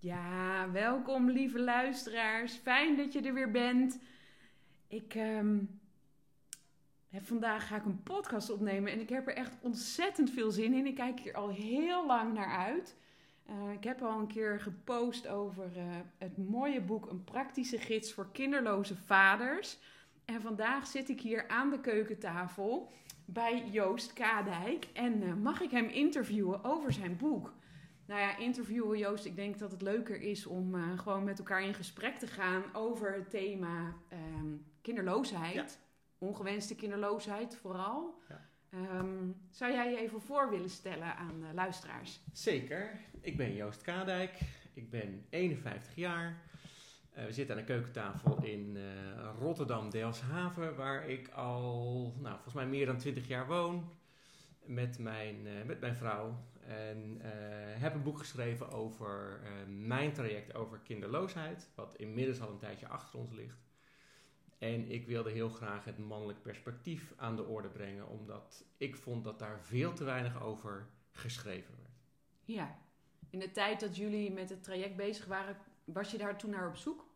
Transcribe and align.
Ja, 0.00 0.70
welkom 0.70 1.30
lieve 1.30 1.60
luisteraars. 1.60 2.54
Fijn 2.54 2.96
dat 2.96 3.12
je 3.12 3.20
er 3.20 3.34
weer 3.34 3.50
bent. 3.50 3.98
Ik 4.88 5.14
ehm, 5.14 5.58
heb 7.08 7.26
vandaag 7.26 7.66
ga 7.66 7.76
ik 7.76 7.84
een 7.84 8.02
podcast 8.02 8.50
opnemen 8.50 8.92
en 8.92 9.00
ik 9.00 9.08
heb 9.08 9.26
er 9.26 9.34
echt 9.34 9.56
ontzettend 9.60 10.30
veel 10.30 10.50
zin 10.50 10.74
in. 10.74 10.86
Ik 10.86 10.94
kijk 10.94 11.20
hier 11.20 11.34
al 11.34 11.48
heel 11.48 12.06
lang 12.06 12.34
naar 12.34 12.56
uit. 12.56 12.96
Uh, 13.50 13.72
ik 13.72 13.84
heb 13.84 14.02
al 14.02 14.18
een 14.18 14.26
keer 14.26 14.60
gepost 14.60 15.28
over 15.28 15.70
uh, 15.76 15.82
het 16.18 16.48
mooie 16.48 16.80
boek 16.80 17.10
Een 17.10 17.24
praktische 17.24 17.78
gids 17.78 18.12
voor 18.12 18.32
kinderloze 18.32 18.96
vaders. 18.96 19.78
En 20.24 20.40
vandaag 20.40 20.86
zit 20.86 21.08
ik 21.08 21.20
hier 21.20 21.48
aan 21.48 21.70
de 21.70 21.80
keukentafel 21.80 22.92
bij 23.24 23.68
Joost 23.70 24.12
Kadijk 24.12 24.86
en 24.92 25.22
uh, 25.22 25.34
mag 25.34 25.60
ik 25.60 25.70
hem 25.70 25.88
interviewen 25.88 26.64
over 26.64 26.92
zijn 26.92 27.16
boek. 27.16 27.52
Nou 28.08 28.20
ja, 28.20 28.36
interviewen 28.36 28.98
Joost, 28.98 29.24
ik 29.24 29.36
denk 29.36 29.58
dat 29.58 29.70
het 29.70 29.82
leuker 29.82 30.20
is 30.20 30.46
om 30.46 30.74
uh, 30.74 30.98
gewoon 30.98 31.24
met 31.24 31.38
elkaar 31.38 31.62
in 31.62 31.74
gesprek 31.74 32.16
te 32.16 32.26
gaan 32.26 32.62
over 32.72 33.14
het 33.14 33.30
thema 33.30 33.94
um, 34.12 34.66
kinderloosheid. 34.82 35.54
Ja. 35.54 35.66
Ongewenste 36.18 36.74
kinderloosheid 36.74 37.56
vooral. 37.56 38.20
Ja. 38.28 38.40
Um, 38.98 39.36
zou 39.50 39.72
jij 39.72 39.90
je 39.90 39.98
even 39.98 40.20
voor 40.20 40.50
willen 40.50 40.70
stellen 40.70 41.16
aan 41.16 41.40
de 41.40 41.54
luisteraars? 41.54 42.20
Zeker. 42.32 43.00
Ik 43.20 43.36
ben 43.36 43.54
Joost 43.54 43.82
Kadijk. 43.82 44.40
Ik 44.74 44.90
ben 44.90 45.26
51 45.30 45.94
jaar. 45.94 46.42
Uh, 47.16 47.24
we 47.24 47.32
zitten 47.32 47.56
aan 47.56 47.60
de 47.60 47.72
keukentafel 47.72 48.42
in 48.42 48.76
uh, 48.76 48.82
Rotterdam-Delfshaven, 49.38 50.76
waar 50.76 51.08
ik 51.08 51.28
al, 51.28 52.14
nou, 52.18 52.34
volgens 52.34 52.54
mij 52.54 52.66
meer 52.66 52.86
dan 52.86 52.96
20 52.96 53.28
jaar 53.28 53.46
woon. 53.46 53.97
Met 54.68 54.98
mijn, 54.98 55.46
uh, 55.46 55.64
met 55.64 55.80
mijn 55.80 55.96
vrouw. 55.96 56.46
En 56.60 57.20
heb 57.78 57.94
een 57.94 58.02
boek 58.02 58.18
geschreven 58.18 58.70
over 58.70 59.40
mijn 59.68 60.12
traject 60.12 60.54
over 60.54 60.78
kinderloosheid, 60.78 61.68
wat 61.74 61.94
inmiddels 61.96 62.40
al 62.40 62.50
een 62.50 62.58
tijdje 62.58 62.88
achter 62.88 63.18
ons 63.18 63.32
ligt. 63.32 63.68
En 64.58 64.90
ik 64.90 65.06
wilde 65.06 65.30
heel 65.30 65.48
graag 65.48 65.84
het 65.84 65.98
mannelijk 65.98 66.42
perspectief 66.42 67.12
aan 67.16 67.36
de 67.36 67.44
orde 67.44 67.68
brengen, 67.68 68.08
omdat 68.08 68.64
ik 68.76 68.96
vond 68.96 69.24
dat 69.24 69.38
daar 69.38 69.60
veel 69.60 69.92
te 69.92 70.04
weinig 70.04 70.42
over 70.42 70.88
geschreven 71.12 71.74
werd. 71.76 71.94
Ja, 72.44 72.78
in 73.30 73.38
de 73.38 73.50
tijd 73.50 73.80
dat 73.80 73.96
jullie 73.96 74.32
met 74.32 74.50
het 74.50 74.62
traject 74.62 74.96
bezig 74.96 75.24
waren, 75.24 75.56
was 75.84 76.10
je 76.10 76.18
daar 76.18 76.38
toen 76.38 76.50
naar 76.50 76.68
op 76.68 76.76
zoek? 76.76 77.07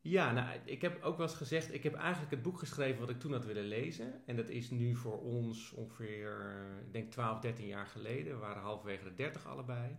Ja, 0.00 0.32
nou, 0.32 0.58
ik 0.64 0.82
heb 0.82 1.02
ook 1.02 1.16
wel 1.16 1.26
eens 1.26 1.36
gezegd, 1.36 1.74
ik 1.74 1.82
heb 1.82 1.94
eigenlijk 1.94 2.30
het 2.30 2.42
boek 2.42 2.58
geschreven 2.58 3.00
wat 3.00 3.10
ik 3.10 3.20
toen 3.20 3.32
had 3.32 3.44
willen 3.44 3.64
lezen. 3.64 4.26
En 4.26 4.36
dat 4.36 4.48
is 4.48 4.70
nu 4.70 4.94
voor 4.94 5.22
ons 5.22 5.72
ongeveer, 5.72 6.56
ik 6.86 6.92
denk 6.92 7.10
12, 7.10 7.40
13 7.40 7.66
jaar 7.66 7.86
geleden. 7.86 8.32
We 8.32 8.38
waren 8.38 8.62
halverwege 8.62 9.04
de 9.04 9.14
30 9.14 9.46
allebei. 9.46 9.96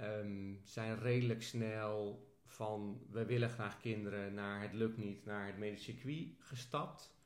Um, 0.00 0.60
zijn 0.62 0.98
redelijk 0.98 1.42
snel 1.42 2.26
van 2.44 3.06
we 3.10 3.24
willen 3.24 3.50
graag 3.50 3.80
kinderen 3.80 4.34
naar 4.34 4.60
het 4.62 4.72
lukt 4.72 4.96
niet, 4.96 5.24
naar 5.24 5.46
het 5.46 5.58
medisch 5.58 5.84
circuit 5.84 6.28
gestapt. 6.38 7.16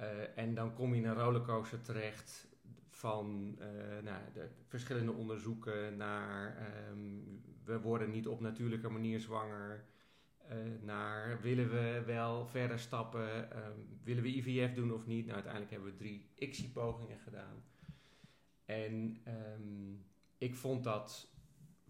Uh, 0.00 0.38
en 0.38 0.54
dan 0.54 0.74
kom 0.74 0.94
je 0.94 1.00
in 1.00 1.06
een 1.06 1.14
rollercoaster 1.14 1.80
terecht 1.80 2.48
van 2.90 3.56
uh, 3.58 3.66
nou, 4.02 4.22
de 4.32 4.48
verschillende 4.66 5.12
onderzoeken 5.12 5.96
naar 5.96 6.56
um, 6.90 7.42
we 7.64 7.80
worden 7.80 8.10
niet 8.10 8.28
op 8.28 8.40
natuurlijke 8.40 8.88
manier 8.88 9.20
zwanger. 9.20 9.84
Uh, 10.52 10.54
naar 10.82 11.40
willen 11.40 11.70
we 11.70 12.02
wel 12.06 12.46
verder 12.46 12.78
stappen, 12.78 13.56
um, 13.64 13.98
willen 14.02 14.22
we 14.22 14.36
IVF 14.36 14.74
doen 14.74 14.92
of 14.92 15.06
niet? 15.06 15.22
Nou, 15.22 15.34
uiteindelijk 15.34 15.72
hebben 15.72 15.90
we 15.90 15.96
drie 15.96 16.26
ICSI-pogingen 16.34 17.18
gedaan. 17.18 17.62
En 18.64 19.22
um, 19.54 20.04
ik 20.38 20.54
vond 20.54 20.84
dat 20.84 21.28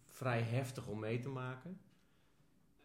vrij 0.07 0.41
heftig 0.43 0.87
om 0.87 0.99
mee 0.99 1.19
te 1.19 1.29
maken. 1.29 1.81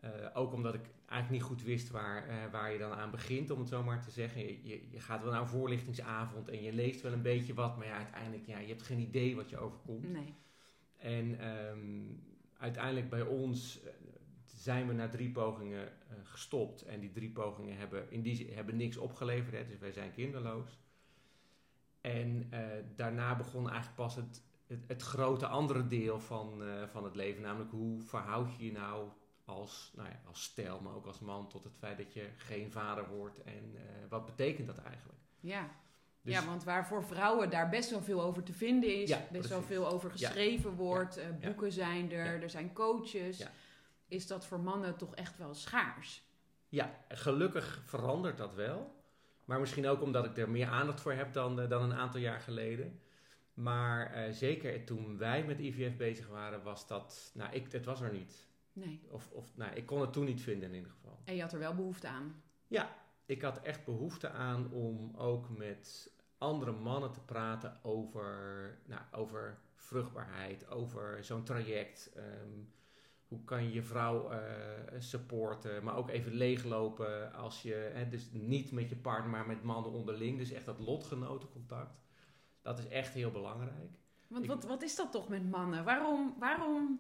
Uh, 0.04 0.10
ook 0.34 0.54
omdat 0.54 0.74
ik 0.74 0.86
eigenlijk 1.06 1.30
niet 1.30 1.52
goed 1.52 1.64
wist 1.64 1.90
waar, 1.90 2.30
uh, 2.30 2.52
waar 2.52 2.72
je 2.72 2.78
dan 2.78 2.92
aan 2.92 3.12
begint, 3.12 3.50
om 3.50 3.60
het 3.60 3.68
zo 3.68 3.84
maar 3.84 4.02
te 4.02 4.12
zeggen. 4.12 4.42
Je, 4.42 4.68
je, 4.68 4.88
je, 4.90 5.00
gaat 5.00 5.22
wel 5.22 5.32
naar 5.32 5.42
een 5.42 5.48
voorlichtingsavond 5.48 6.50
en 6.50 6.62
je 6.62 6.74
leest 6.74 7.02
wel 7.02 7.12
een 7.12 7.22
beetje 7.22 7.54
wat, 7.54 7.78
maar 7.78 7.88
ja, 7.88 7.98
uiteindelijk, 7.98 8.46
ja, 8.46 8.60
je 8.60 8.68
hebt 8.68 8.82
geen 8.82 9.00
idee 9.00 9.36
wat 9.36 9.50
je 9.50 9.58
overkomt. 9.58 10.12
Nee. 10.12 10.34
En 10.98 11.48
um, 11.48 12.24
uiteindelijk 12.58 13.10
bij 13.10 13.22
ons 13.22 13.80
zijn 14.64 14.88
we 14.88 14.94
na 14.94 15.10
drie 15.10 15.32
pogingen 15.32 15.92
gestopt. 16.24 16.82
En 16.82 17.00
die 17.00 17.12
drie 17.12 17.32
pogingen 17.32 17.78
hebben, 17.78 18.12
in 18.12 18.22
die, 18.22 18.52
hebben 18.54 18.76
niks 18.76 18.98
opgeleverd, 18.98 19.56
hè, 19.56 19.68
dus 19.68 19.80
wij 19.80 19.92
zijn 19.92 20.12
kinderloos. 20.12 20.80
En 22.02 22.50
daarna 22.96 23.36
begon 23.36 23.66
eigenlijk 23.70 23.96
pas 23.96 24.16
het, 24.16 24.42
het, 24.68 24.84
het, 24.88 25.02
grote 25.02 25.48
andere 25.48 25.88
deel 25.88 26.20
van, 26.20 26.62
van 26.92 27.04
het 27.04 27.16
leven, 27.16 27.42
namelijk 27.42 27.72
hoe 27.72 28.02
verhoud 28.02 28.56
je 28.58 28.66
je 28.66 28.72
nou 28.72 29.10
als, 29.46 29.92
nou 29.96 30.10
ja, 30.10 30.22
als 30.28 30.44
stijl, 30.44 30.80
maar 30.82 30.96
ook 30.96 31.06
als 31.06 31.20
man 31.20 31.50
tot 31.50 31.64
het 31.64 31.78
feit 31.78 31.98
dat 31.98 32.14
je 32.14 32.30
geen 32.38 32.72
vader 32.72 33.08
wordt. 33.10 33.44
En 33.44 33.76
wat 34.10 34.26
betekent 34.26 34.68
dat 34.68 34.78
eigenlijk? 34.78 35.20
Ja. 35.40 35.70
Dus, 36.24 36.34
ja, 36.34 36.46
want 36.46 36.64
waar 36.64 36.88
voor 36.88 37.04
vrouwen 37.04 37.50
daar 37.50 37.70
best 37.70 37.90
wel 37.90 38.02
veel 38.02 38.22
over 38.22 38.44
te 38.44 38.54
vinden 38.54 39.02
is, 39.02 39.10
ja, 39.10 39.28
best 39.32 39.50
wel 39.50 39.62
veel 39.62 39.88
over 39.88 40.12
geschreven 40.12 40.70
ja. 40.70 40.76
wordt, 40.76 41.20
boeken 41.42 41.72
zijn 41.72 42.12
er, 42.12 42.42
er 42.42 42.50
zijn 42.50 42.74
coaches, 42.74 43.48
is 44.08 44.28
dat 44.28 44.46
voor 44.46 44.60
mannen 44.60 44.98
toch 44.98 45.16
echt 45.16 45.38
wel 45.38 45.54
schaars. 45.54 46.24
Ja, 46.70 47.06
gelukkig 47.10 47.82
verandert 47.86 48.38
dat 48.38 48.54
wel. 48.54 49.02
Maar 49.46 49.60
misschien 49.60 49.88
ook 49.88 50.02
omdat 50.02 50.26
ik 50.26 50.38
er 50.38 50.50
meer 50.50 50.68
aandacht 50.68 51.02
voor 51.02 51.14
heb 51.14 51.34
dan, 51.34 51.60
uh, 51.60 51.70
dan 51.70 51.82
een 51.84 51.98
aantal 51.98 52.20
jaar 52.20 52.40
geleden. 52.40 53.02
Maar 53.54 54.34
zeker 54.34 54.86
toen 54.86 55.18
wij 55.18 55.44
met 55.44 55.60
IVF 55.60 55.98
bezig 55.98 56.28
waren, 56.28 56.64
was 56.64 56.88
dat, 56.88 57.32
nou, 57.34 57.54
ik, 57.54 57.72
het 57.72 57.86
was 57.86 58.02
er 58.02 58.12
niet. 58.12 58.48
Nee. 58.74 59.02
Of, 59.10 59.32
of 59.32 59.56
nou, 59.56 59.74
ik 59.74 59.86
kon 59.86 60.02
het 60.02 60.14
toen 60.14 60.26
niet 60.26 60.42
vinden 60.42 60.70
in 60.70 60.76
ieder 60.76 60.92
geval. 60.92 61.20
En 61.24 61.36
je 61.36 61.42
had 61.42 61.54
er 61.54 61.60
wel 61.60 61.76
behoefte 61.76 62.08
aan? 62.08 62.44
Ja, 62.68 62.96
ik 63.26 63.42
had 63.42 63.62
echt 63.62 63.86
behoefte 63.86 64.30
aan 64.30 64.72
om 64.72 65.16
ook 65.16 65.50
met 65.50 66.12
andere 66.38 66.72
mannen 66.72 67.12
te 67.12 67.22
praten 67.22 67.80
over, 67.84 68.78
nou, 68.86 69.02
over 69.12 69.60
vruchtbaarheid, 69.74 70.68
over 70.68 71.24
zo'n 71.24 71.44
traject. 71.44 72.12
Um, 72.18 72.74
hoe 73.34 73.44
kan 73.44 73.64
je 73.64 73.74
je 73.74 73.84
vrouw 73.84 74.32
uh, 74.32 74.38
supporten, 74.98 75.84
maar 75.84 75.96
ook 75.96 76.10
even 76.10 76.34
leeglopen 76.34 77.34
als 77.34 77.62
je, 77.62 77.92
hè, 77.94 78.10
dus 78.10 78.30
niet 78.32 78.72
met 78.72 78.90
je 78.90 78.96
partner, 78.96 79.30
maar 79.30 79.48
met 79.48 79.64
mannen 79.64 79.92
onderling. 79.92 80.38
Dus 80.38 80.52
echt 80.52 80.66
dat 80.66 80.80
lotgenotencontact. 80.80 82.02
Dat 82.62 82.80
is 82.80 82.88
echt 82.88 83.14
heel 83.14 83.32
belangrijk. 83.32 83.92
Want 84.28 84.44
ik, 84.44 84.50
wat, 84.50 84.64
wat 84.64 84.82
is 84.82 84.96
dat 84.96 85.12
toch 85.12 85.30
met 85.30 85.50
mannen? 85.50 85.84
Waarom, 85.84 86.36
waarom 86.40 87.00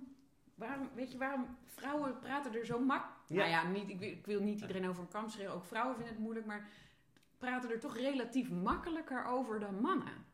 waarom, 0.55 0.89
weet 0.95 1.11
je, 1.11 1.17
waarom 1.17 1.57
vrouwen 1.65 2.19
praten 2.19 2.55
er 2.55 2.65
zo 2.65 2.79
mak... 2.79 3.05
Ja. 3.27 3.35
Nou 3.35 3.49
ja, 3.49 3.67
niet, 3.67 3.89
ik, 3.89 4.01
ik, 4.01 4.25
wil 4.25 4.41
niet 4.41 4.61
iedereen 4.61 4.87
over 4.87 5.01
een 5.01 5.07
kam 5.09 5.29
schreeuwen. 5.29 5.55
Ook 5.55 5.65
vrouwen 5.65 5.95
vinden 5.95 6.13
het 6.13 6.23
moeilijk, 6.23 6.45
maar 6.45 6.69
praten 7.37 7.69
er 7.69 7.79
toch 7.79 7.97
relatief 7.97 8.49
makkelijker 8.49 9.25
over 9.25 9.59
dan 9.59 9.81
mannen. 9.81 10.25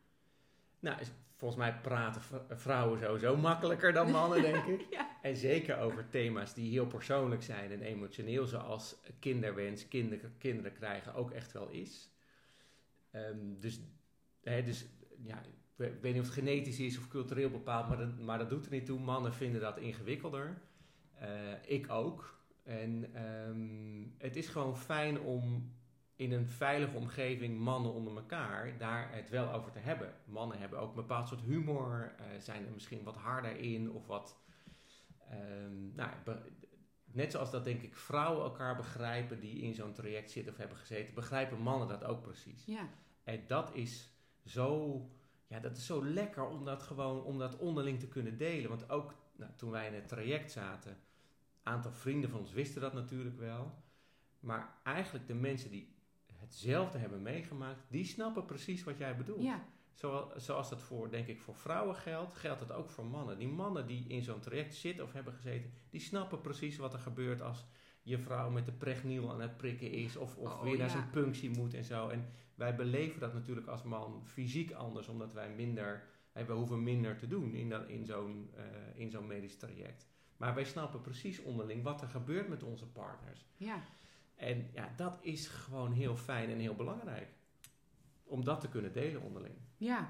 Nou, 0.80 0.98
volgens 1.40 1.60
mij 1.60 1.80
praten 1.82 2.22
vrouwen 2.50 3.00
sowieso 3.00 3.38
makkelijker 3.38 3.94
dan 3.94 4.12
mannen, 4.12 4.42
denk 4.42 4.66
ik. 4.66 4.86
ja. 4.92 5.18
En 5.22 5.36
zeker 5.36 5.80
over 5.80 6.10
thema's 6.10 6.54
die 6.54 6.72
heel 6.72 6.88
persoonlijk 6.88 7.44
zijn 7.44 7.72
en 7.72 7.82
emotioneel, 7.82 8.46
zoals 8.46 8.96
kinderwens, 9.20 9.88
kinder, 9.88 10.20
kinderen 10.38 10.74
krijgen, 10.74 11.14
ook 11.14 11.32
echt 11.32 11.52
wel 11.52 11.70
is. 11.70 12.12
Um, 13.12 13.60
dus, 13.60 13.80
hè, 14.44 14.64
dus 14.64 14.86
ja, 15.24 15.42
ik 15.78 16.02
weet 16.02 16.14
niet 16.14 16.22
of 16.22 16.28
het 16.28 16.38
genetisch 16.38 16.80
is 16.80 16.98
of 16.98 17.08
cultureel 17.08 17.50
bepaald, 17.50 17.88
maar 17.88 17.98
dat, 17.98 18.20
maar 18.20 18.38
dat 18.38 18.50
doet 18.50 18.66
er 18.66 18.72
niet 18.72 18.86
toe. 18.86 19.00
Mannen 19.00 19.34
vinden 19.34 19.62
dat 19.62 19.78
ingewikkelder. 19.78 20.62
Uh, 21.22 21.28
ik 21.66 21.90
ook. 21.90 22.40
En 22.64 23.24
um, 23.48 24.16
het 24.18 24.36
is 24.36 24.48
gewoon 24.48 24.78
fijn 24.78 25.20
om 25.20 25.72
in 26.20 26.32
een 26.32 26.48
veilige 26.48 26.98
omgeving 26.98 27.60
mannen 27.60 27.94
onder 27.94 28.16
elkaar 28.16 28.78
daar 28.78 29.14
het 29.14 29.30
wel 29.30 29.54
over 29.54 29.72
te 29.72 29.80
hebben. 29.80 30.14
Mannen 30.26 30.60
hebben 30.60 30.80
ook 30.80 30.90
een 30.90 30.96
bepaald 30.96 31.28
soort 31.28 31.42
humor, 31.42 32.16
uh, 32.20 32.26
zijn 32.40 32.66
er 32.66 32.72
misschien 32.72 33.04
wat 33.04 33.16
harder 33.16 33.58
in 33.58 33.92
of 33.92 34.08
wat. 34.08 34.38
Um, 35.32 35.92
nou, 35.96 36.12
net 37.06 37.32
zoals 37.32 37.52
dat 37.52 37.64
denk 37.64 37.82
ik 37.82 37.96
vrouwen 37.96 38.44
elkaar 38.44 38.76
begrijpen 38.76 39.40
die 39.40 39.62
in 39.62 39.74
zo'n 39.74 39.94
traject 39.94 40.32
zitten 40.32 40.52
of 40.52 40.58
hebben 40.60 40.78
gezeten, 40.78 41.14
begrijpen 41.14 41.60
mannen 41.62 41.88
dat 41.88 42.04
ook 42.04 42.22
precies. 42.22 42.66
Ja. 42.66 42.90
En 43.24 43.44
dat 43.48 43.76
is 43.76 44.12
zo 44.46 45.02
ja, 45.48 45.60
dat 45.60 45.78
is 45.78 45.86
zo 45.86 46.06
lekker 46.06 46.48
om 46.48 46.66
dat 46.66 46.84
gewoon 46.84 47.24
om 47.24 47.40
dat 47.40 47.58
onderling 47.58 48.00
te 48.00 48.08
kunnen 48.08 48.38
delen. 48.38 48.70
Want 48.70 48.90
ook 48.90 49.14
nou, 49.36 49.52
toen 49.56 49.72
wij 49.72 49.88
in 49.88 49.94
het 49.94 50.08
traject 50.08 50.52
zaten, 50.52 50.92
een 50.92 50.98
aantal 51.74 51.92
vrienden 51.92 52.30
van 52.30 52.40
ons 52.40 52.52
wisten 52.52 52.82
dat 52.82 52.94
natuurlijk 52.94 53.38
wel. 53.38 53.74
Maar 54.40 54.78
eigenlijk 54.84 55.28
de 55.28 55.34
mensen 55.34 55.72
die 55.72 55.98
hetzelfde 56.50 56.98
hebben 56.98 57.22
meegemaakt, 57.22 57.86
die 57.90 58.04
snappen 58.06 58.46
precies 58.46 58.84
wat 58.84 58.98
jij 58.98 59.16
bedoelt. 59.18 59.44
Ja. 59.44 59.64
Zoals, 59.94 60.46
zoals 60.46 60.70
dat 60.70 60.82
voor, 60.82 61.10
denk 61.10 61.28
ik, 61.28 61.42
voor 61.42 61.56
vrouwen 61.56 61.96
geldt, 61.96 62.34
geldt 62.34 62.60
dat 62.68 62.72
ook 62.78 62.90
voor 62.90 63.06
mannen. 63.06 63.38
Die 63.38 63.48
mannen 63.48 63.88
die 63.88 64.06
in 64.08 64.24
zo'n 64.24 64.40
traject 64.40 64.76
zitten 64.76 65.04
of 65.04 65.14
hebben 65.14 65.34
gezeten, 65.34 65.72
die 65.90 66.00
snappen 66.02 66.42
precies 66.42 66.78
wat 66.78 66.94
er 66.94 67.00
gebeurt 67.00 67.42
als 67.42 67.66
je 68.04 68.18
vrouw 68.20 68.50
met 68.50 68.66
de 68.66 68.72
pregniel 68.72 69.32
aan 69.32 69.42
het 69.42 69.58
prikken 69.58 69.92
is 69.92 70.16
of, 70.18 70.38
of 70.38 70.54
Oh, 70.54 70.64
weer 70.64 70.78
naar 70.78 70.86
ja. 70.88 70.92
zijn 70.94 71.10
punctie 71.10 71.50
moet 71.50 71.74
en 71.74 71.84
zo. 71.84 72.08
En 72.08 72.26
wij 72.56 72.76
beleven 72.76 73.20
dat 73.20 73.34
natuurlijk 73.34 73.68
als 73.68 73.84
man 73.84 74.22
fysiek 74.26 74.72
anders, 74.72 75.08
omdat 75.08 75.34
wij 75.34 75.50
minder, 75.50 76.04
we 76.34 76.54
hoeven 76.54 76.84
minder 76.84 77.18
te 77.18 77.28
doen 77.28 77.54
in, 77.54 77.70
dat- 77.70 77.88
in 77.88 78.06
zo'n 78.06 78.50
eh, 78.56 78.64
in 78.94 79.10
zo'n 79.12 79.28
medisch 79.28 79.58
traject. 79.58 80.08
Maar 80.38 80.56
wij 80.56 80.66
snappen 80.66 81.02
precies 81.02 81.42
onderling 81.42 81.84
wat 81.84 82.02
er 82.02 82.08
gebeurt 82.08 82.48
met 82.50 82.64
onze 82.64 82.88
partners. 82.88 83.46
Ja. 83.56 83.82
En 84.40 84.70
ja, 84.74 84.94
dat 84.96 85.18
is 85.22 85.48
gewoon 85.48 85.92
heel 85.92 86.16
fijn 86.16 86.50
en 86.50 86.60
heel 86.60 86.76
belangrijk. 86.76 87.28
Om 88.24 88.44
dat 88.44 88.62
te 88.62 88.70
kunnen 88.70 88.94
delen 88.94 89.22
onderling. 89.22 89.56
Ja. 89.78 90.10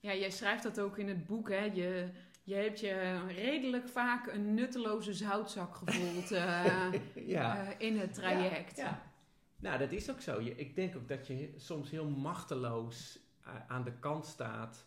Ja, 0.00 0.14
jij 0.14 0.30
schrijft 0.30 0.62
dat 0.62 0.80
ook 0.80 0.98
in 0.98 1.08
het 1.08 1.26
boek, 1.26 1.48
hè. 1.48 1.64
Je, 1.64 2.10
je 2.42 2.54
hebt 2.54 2.80
je 2.80 3.26
redelijk 3.26 3.88
vaak 3.88 4.26
een 4.26 4.54
nutteloze 4.54 5.14
zoutzak 5.14 5.74
gevoeld 5.74 6.30
eh, 6.30 6.92
ja. 7.34 7.66
eh, 7.66 7.74
in 7.78 7.98
het 7.98 8.14
traject. 8.14 8.76
Ja, 8.76 8.84
ja. 8.84 9.02
Nou, 9.56 9.78
dat 9.78 9.92
is 9.92 10.10
ook 10.10 10.20
zo. 10.20 10.40
Je, 10.40 10.56
ik 10.56 10.74
denk 10.74 10.96
ook 10.96 11.08
dat 11.08 11.26
je 11.26 11.52
soms 11.56 11.90
heel 11.90 12.08
machteloos 12.08 13.18
eh, 13.44 13.52
aan 13.68 13.84
de 13.84 13.98
kant 13.98 14.26
staat 14.26 14.86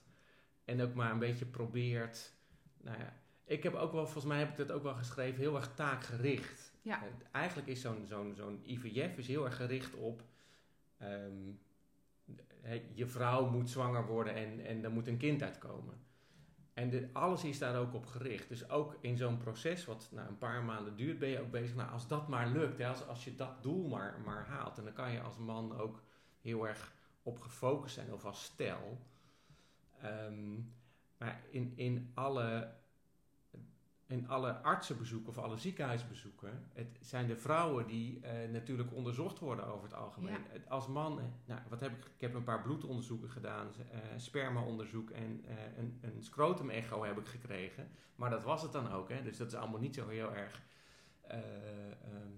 en 0.66 0.82
ook 0.82 0.94
maar 0.94 1.12
een 1.12 1.20
beetje 1.20 1.46
probeert. 1.46 2.34
Nou 2.82 3.00
ja, 3.00 3.14
ik 3.46 3.64
heb 3.64 3.74
ook 3.74 3.92
wel, 3.92 4.04
volgens 4.04 4.26
mij 4.26 4.40
heb 4.40 4.50
ik 4.50 4.58
dat 4.58 4.72
ook 4.72 4.84
wel 4.84 4.96
geschreven, 4.96 5.40
heel 5.40 5.56
erg 5.56 5.74
taakgericht. 5.76 6.71
Ja. 6.82 7.04
Eh, 7.04 7.10
eigenlijk 7.32 7.68
is 7.68 7.82
zo'n 7.82 8.34
zo'n 8.36 8.62
IVF 8.64 9.18
is 9.18 9.28
heel 9.28 9.46
erg 9.46 9.56
gericht 9.56 9.96
op. 9.96 10.24
ehm, 10.98 11.52
je 12.94 13.08
vrouw 13.08 13.50
moet 13.50 13.70
zwanger 13.70 14.06
worden 14.06 14.36
en, 14.36 14.66
en 14.66 14.84
er 14.84 14.92
moet 14.92 15.08
een 15.08 15.18
kind 15.18 15.44
uitkomen. 15.44 15.94
En 16.74 17.10
alles 17.14 17.44
is 17.44 17.60
daar 17.60 17.80
ook 17.80 17.94
op 17.94 18.06
gericht. 18.06 18.50
Dus 18.50 18.70
ook 18.70 18.98
in 19.02 19.18
zo'n 19.18 19.38
proces, 19.38 19.86
wat 19.86 20.10
nou, 20.12 20.28
een 20.28 20.38
paar 20.38 20.64
maanden 20.64 20.96
duurt, 20.96 21.20
ben 21.20 21.30
je 21.30 21.40
ook 21.40 21.52
bezig. 21.52 21.76
Nou, 21.76 21.92
als 21.92 22.08
dat 22.08 22.28
maar 22.28 22.48
lukt, 22.48 22.78
hè, 22.78 22.88
als, 22.88 23.08
als 23.08 23.24
je 23.24 23.36
dat 23.36 23.64
doel 23.64 23.88
maar, 23.88 24.20
maar 24.26 24.46
haalt. 24.46 24.78
En 24.78 24.84
dan 24.84 24.94
kan 24.94 25.12
je 25.12 25.22
als 25.22 25.38
man 25.38 25.78
ook 25.78 26.02
heel 26.42 26.68
erg 26.68 26.94
op 27.24 27.40
gefocust 27.40 27.94
zijn, 27.94 28.14
of 28.14 28.26
als 28.26 28.44
stel. 28.44 29.02
Ehm, 30.02 30.54
maar 31.18 31.42
in, 31.50 31.74
in, 31.76 32.12
alle, 32.14 32.74
in 34.12 34.30
alle 34.30 34.52
artsenbezoeken 34.54 35.30
of 35.30 35.38
alle 35.38 35.58
ziekenhuisbezoeken, 35.58 36.64
het 36.74 36.98
zijn 37.00 37.28
de 37.28 37.36
vrouwen 37.36 37.88
die 37.88 38.20
eh, 38.20 38.50
natuurlijk 38.50 38.94
onderzocht 38.94 39.40
worden 39.40 39.66
over 39.66 39.84
het 39.84 39.94
algemeen. 39.94 40.32
Ja. 40.54 40.60
Als 40.68 40.88
man, 40.88 41.20
eh, 41.20 41.26
nou, 41.46 41.62
wat 41.70 41.80
heb 41.80 41.92
ik? 41.92 42.06
Ik 42.06 42.22
heb 42.22 42.34
een 42.34 42.44
paar 42.44 42.62
bloedonderzoeken 42.62 43.30
gedaan, 43.30 43.68
eh 43.92 44.00
spermaonderzoek 44.18 45.10
en 45.10 45.46
een, 45.78 46.00
een 46.02 46.24
scrotum-echo 46.24 47.04
heb 47.04 47.18
ik 47.18 47.28
gekregen. 47.28 47.90
Maar 48.16 48.30
dat 48.30 48.44
was 48.44 48.62
het 48.62 48.72
dan 48.72 48.92
ook, 48.92 49.10
hè? 49.10 49.24
dus 49.24 49.38
dat 49.38 49.48
is 49.48 49.56
allemaal 49.56 49.80
niet 49.80 49.96
zo 49.96 50.08
heel 50.08 50.36
erg 50.36 50.62
eh, 51.22 51.38
ehm, 51.92 52.32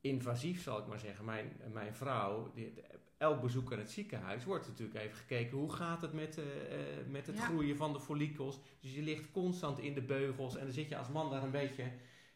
invasief, 0.00 0.62
zal 0.62 0.78
ik 0.78 0.86
maar 0.86 0.98
zeggen. 0.98 1.24
Mijn, 1.24 1.60
mijn 1.72 1.94
vrouw, 1.94 2.52
die, 2.54 2.74
elk 3.22 3.40
bezoek 3.40 3.72
aan 3.72 3.78
het 3.78 3.90
ziekenhuis 3.90 4.44
wordt 4.44 4.66
natuurlijk 4.68 4.98
even 4.98 5.16
gekeken 5.16 5.58
hoe 5.58 5.72
gaat 5.72 6.00
het 6.02 6.12
met, 6.12 6.38
eh, 6.38 6.44
eh, 7.00 7.06
met 7.06 7.26
het 7.26 7.36
Ja. 7.36 7.44
groeien 7.44 7.76
van 7.76 7.92
de 7.92 8.00
follikels. 8.00 8.60
Dus 8.80 8.94
je 8.94 9.02
ligt 9.02 9.30
constant 9.30 9.78
in 9.78 9.94
de 9.94 10.02
beugels 10.02 10.56
en 10.56 10.64
dan 10.64 10.72
zit 10.72 10.88
je 10.88 10.96
als 10.96 11.08
man 11.08 11.30
daar 11.30 11.42
een 11.42 11.50
beetje, 11.50 11.92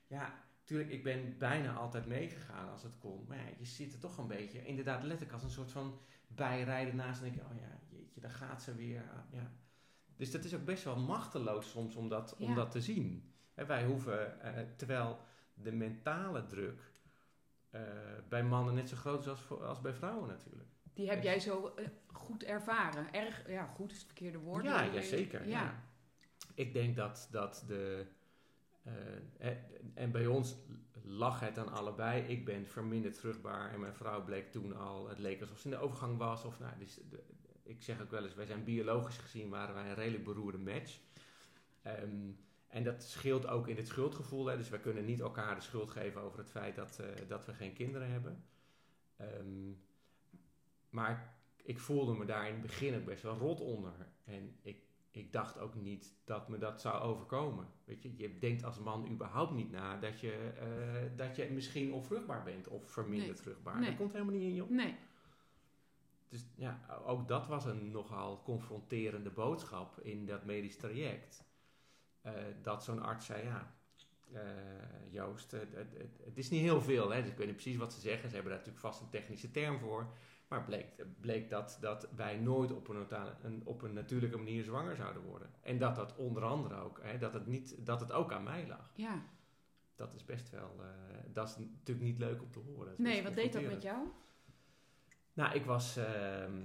ja, 0.06 0.34
natuurlijk, 0.58 0.90
ik 0.90 1.02
ben 1.02 1.38
bijna 1.38 1.74
altijd 1.74 2.06
meegegaan 2.06 2.70
als 2.70 2.82
het 2.82 2.98
kon. 2.98 3.24
Maar 3.28 3.36
ja, 3.36 3.48
je 3.58 3.64
zit 3.64 3.92
er 3.92 3.98
toch 3.98 4.18
een 4.18 4.26
beetje, 4.26 4.64
inderdaad 4.66 5.02
letterlijk 5.02 5.32
als 5.32 5.42
een 5.42 5.50
soort 5.50 5.70
van 5.72 5.98
bijrijden 6.26 6.96
naast 6.96 7.18
en 7.18 7.24
denk 7.24 7.34
je, 7.36 7.44
oh 7.54 7.60
ja, 7.60 7.78
jeetje, 7.96 8.20
daar 8.20 8.30
gaat 8.30 8.62
ze 8.62 8.74
weer. 8.74 9.02
Ja. 9.32 9.50
Dus 10.16 10.30
dat 10.30 10.44
is 10.44 10.54
ook 10.54 10.64
best 10.64 10.84
wel 10.84 10.96
machteloos 10.98 11.70
soms 11.70 11.96
om 11.96 12.08
dat, 12.08 12.36
om 12.38 12.54
dat 12.54 12.70
te 12.70 12.80
zien. 12.80 13.32
Hè, 13.54 13.66
wij 13.66 13.84
hoeven, 13.84 14.40
eh, 14.40 14.62
terwijl 14.76 15.18
de 15.54 15.72
mentale 15.72 16.46
druk 16.46 16.94
bij 18.28 18.44
mannen 18.44 18.74
net 18.74 18.88
zo 18.88 18.96
groot 18.96 19.20
is 19.20 19.28
als, 19.28 19.40
voor- 19.40 19.64
als 19.64 19.80
bij 19.80 19.92
vrouwen 19.94 20.28
natuurlijk. 20.28 20.65
Die 20.96 21.08
heb 21.08 21.22
jij 21.22 21.40
zo 21.40 21.72
eh, 21.76 21.86
goed 22.06 22.42
ervaren. 22.44 23.12
Erg, 23.12 23.48
ja, 23.48 23.66
goed 23.66 23.90
is 23.90 23.96
het 23.96 24.06
verkeerde 24.06 24.38
woord. 24.38 24.64
Ja, 24.64 24.82
ja 24.82 25.02
zeker. 25.02 25.48
Ja. 25.48 25.60
Ja. 25.62 25.82
Ik 26.54 26.72
denk 26.72 26.96
dat, 26.96 27.28
dat 27.30 27.64
de. 27.66 28.06
eh, 29.38 29.50
en 29.94 30.10
bij 30.10 30.26
ons 30.26 30.54
lag 31.02 31.40
het 31.40 31.58
aan 31.58 31.72
allebei. 31.72 32.22
Ik 32.22 32.44
ben 32.44 32.66
verminderd 32.66 33.18
vruchtbaar 33.18 33.72
en 33.72 33.80
mijn 33.80 33.94
vrouw 33.94 34.24
bleek 34.24 34.52
toen 34.52 34.76
al. 34.76 35.08
Het 35.08 35.18
leek 35.18 35.40
alsof 35.40 35.58
ze 35.58 35.64
in 35.64 35.70
de 35.70 35.78
overgang 35.80 36.18
was. 36.18 36.44
Of, 36.44 36.58
nou, 36.58 36.72
dus 36.78 36.94
de, 37.10 37.22
ik 37.62 37.82
zeg 37.82 38.02
ook 38.02 38.10
wel 38.10 38.24
eens: 38.24 38.34
wij 38.34 38.46
zijn 38.46 38.64
biologisch 38.64 39.18
gezien 39.18 39.48
waren 39.50 39.74
wij 39.74 39.88
een 39.88 39.94
redelijk 39.94 40.24
beroerde 40.24 40.58
match. 40.58 40.98
Ehm, 41.82 42.30
en 42.68 42.84
dat 42.84 43.02
scheelt 43.02 43.46
ook 43.46 43.68
in 43.68 43.76
het 43.76 43.88
schuldgevoel. 43.88 44.46
Hè. 44.46 44.56
Dus 44.56 44.68
we 44.68 44.78
kunnen 44.80 45.04
niet 45.04 45.20
elkaar 45.20 45.54
de 45.54 45.60
schuld 45.60 45.90
geven 45.90 46.20
over 46.20 46.38
het 46.38 46.50
feit 46.50 46.74
dat, 46.76 46.98
eh, 46.98 47.28
dat 47.28 47.46
we 47.46 47.54
geen 47.54 47.72
kinderen 47.72 48.10
hebben. 48.10 48.44
Ehm, 49.16 49.72
maar 50.96 51.34
ik 51.62 51.78
voelde 51.78 52.14
me 52.14 52.24
daar 52.24 52.46
in 52.46 52.52
het 52.52 52.62
begin 52.62 52.96
ook 52.96 53.04
best 53.04 53.22
wel 53.22 53.36
rot 53.38 53.60
onder. 53.60 53.92
En 54.24 54.56
ik, 54.62 54.82
ik 55.10 55.32
dacht 55.32 55.58
ook 55.58 55.74
niet 55.74 56.14
dat 56.24 56.48
me 56.48 56.58
dat 56.58 56.80
zou 56.80 57.02
overkomen. 57.02 57.66
Weet 57.84 58.02
je, 58.02 58.16
je 58.16 58.38
denkt 58.38 58.64
als 58.64 58.78
man 58.78 59.08
überhaupt 59.10 59.52
niet 59.54 59.70
na 59.70 59.96
dat 59.96 60.20
je, 60.20 60.32
eh, 60.32 61.16
dat 61.16 61.36
je 61.36 61.50
misschien 61.50 61.92
onvruchtbaar 61.92 62.42
bent 62.42 62.68
of 62.68 62.90
verminderd 62.90 63.32
Nee. 63.34 63.42
vruchtbaar. 63.42 63.78
Nee. 63.78 63.88
Dat 63.88 63.98
komt 63.98 64.12
helemaal 64.12 64.34
niet 64.34 64.42
in 64.42 64.54
je 64.54 64.62
op. 64.62 64.70
Nee. 64.70 64.94
Dus 66.28 66.46
ja, 66.56 67.00
ook 67.06 67.28
dat 67.28 67.46
was 67.46 67.64
een 67.64 67.90
nogal 67.90 68.42
confronterende 68.42 69.30
boodschap 69.30 70.00
in 70.00 70.26
dat 70.26 70.44
medisch 70.44 70.76
traject. 70.76 71.44
Eh, 72.20 72.32
dat 72.62 72.84
zo'n 72.84 73.02
arts 73.02 73.26
zei, 73.26 73.44
ja, 73.44 73.74
eh, 74.32 74.42
Joost, 75.10 75.50
het, 75.50 75.72
het, 75.74 75.92
het- 75.98 76.20
het 76.24 76.38
is 76.38 76.50
niet 76.50 76.60
heel 76.62 76.80
veel. 76.80 77.10
Hè? 77.10 77.20
Dus 77.22 77.30
ik 77.30 77.36
weet 77.36 77.46
niet 77.46 77.56
precies 77.56 77.76
wat 77.76 77.92
ze 77.92 78.00
zeggen. 78.00 78.28
Ze 78.28 78.34
hebben 78.34 78.52
daar 78.52 78.60
natuurlijk 78.64 78.86
vast 78.86 79.00
een 79.00 79.08
technische 79.10 79.50
term 79.50 79.78
voor. 79.78 80.12
Maar 80.48 80.64
bleek, 80.64 81.04
bleek 81.20 81.50
dat, 81.50 81.78
dat 81.80 82.08
wij 82.16 82.36
nooit 82.36 82.72
op 82.72 82.88
een, 82.88 83.62
op 83.64 83.82
een 83.82 83.92
natuurlijke 83.92 84.36
manier 84.36 84.64
zwanger 84.64 84.96
zouden 84.96 85.22
worden. 85.22 85.50
En 85.60 85.78
dat 85.78 85.96
dat 85.96 86.16
onder 86.16 86.42
andere 86.44 86.74
ook, 86.74 87.00
hè, 87.02 87.18
dat, 87.18 87.32
het 87.32 87.46
niet, 87.46 87.86
dat 87.86 88.00
het 88.00 88.12
ook 88.12 88.32
aan 88.32 88.42
mij 88.42 88.66
lag. 88.66 88.90
Ja. 88.94 89.22
Dat 89.94 90.14
is 90.14 90.24
best 90.24 90.50
wel, 90.50 90.74
eh, 90.80 91.16
dat 91.32 91.48
is 91.48 91.56
natuurlijk 91.56 92.06
niet 92.06 92.18
leuk 92.18 92.42
om 92.42 92.50
te 92.50 92.58
horen. 92.58 92.94
Nee, 92.96 93.22
wat 93.22 93.34
deed 93.34 93.52
dat 93.52 93.62
met 93.62 93.82
jou? 93.82 94.08
Nou, 95.32 95.54
ik 95.54 95.64
was, 95.64 95.96
ehm, 95.96 96.62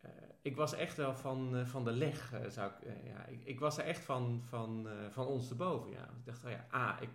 eh, 0.00 0.10
ik 0.42 0.56
was 0.56 0.72
echt 0.74 0.96
wel 0.96 1.14
van, 1.14 1.56
eh, 1.56 1.66
van 1.66 1.84
de 1.84 1.92
leg, 1.92 2.32
zou 2.48 2.70
ik, 2.70 3.04
ja, 3.04 3.24
ik, 3.26 3.44
ik 3.44 3.60
was 3.60 3.78
er 3.78 3.84
echt 3.84 4.04
van, 4.04 4.42
van, 4.44 4.88
van 5.10 5.26
ons 5.26 5.48
te 5.48 5.54
boven, 5.54 5.90
ja. 5.90 6.04
Ik 6.04 6.24
dacht, 6.24 6.44
oh 6.44 6.50
ja, 6.50 6.66
A, 6.74 7.00
ik 7.00 7.10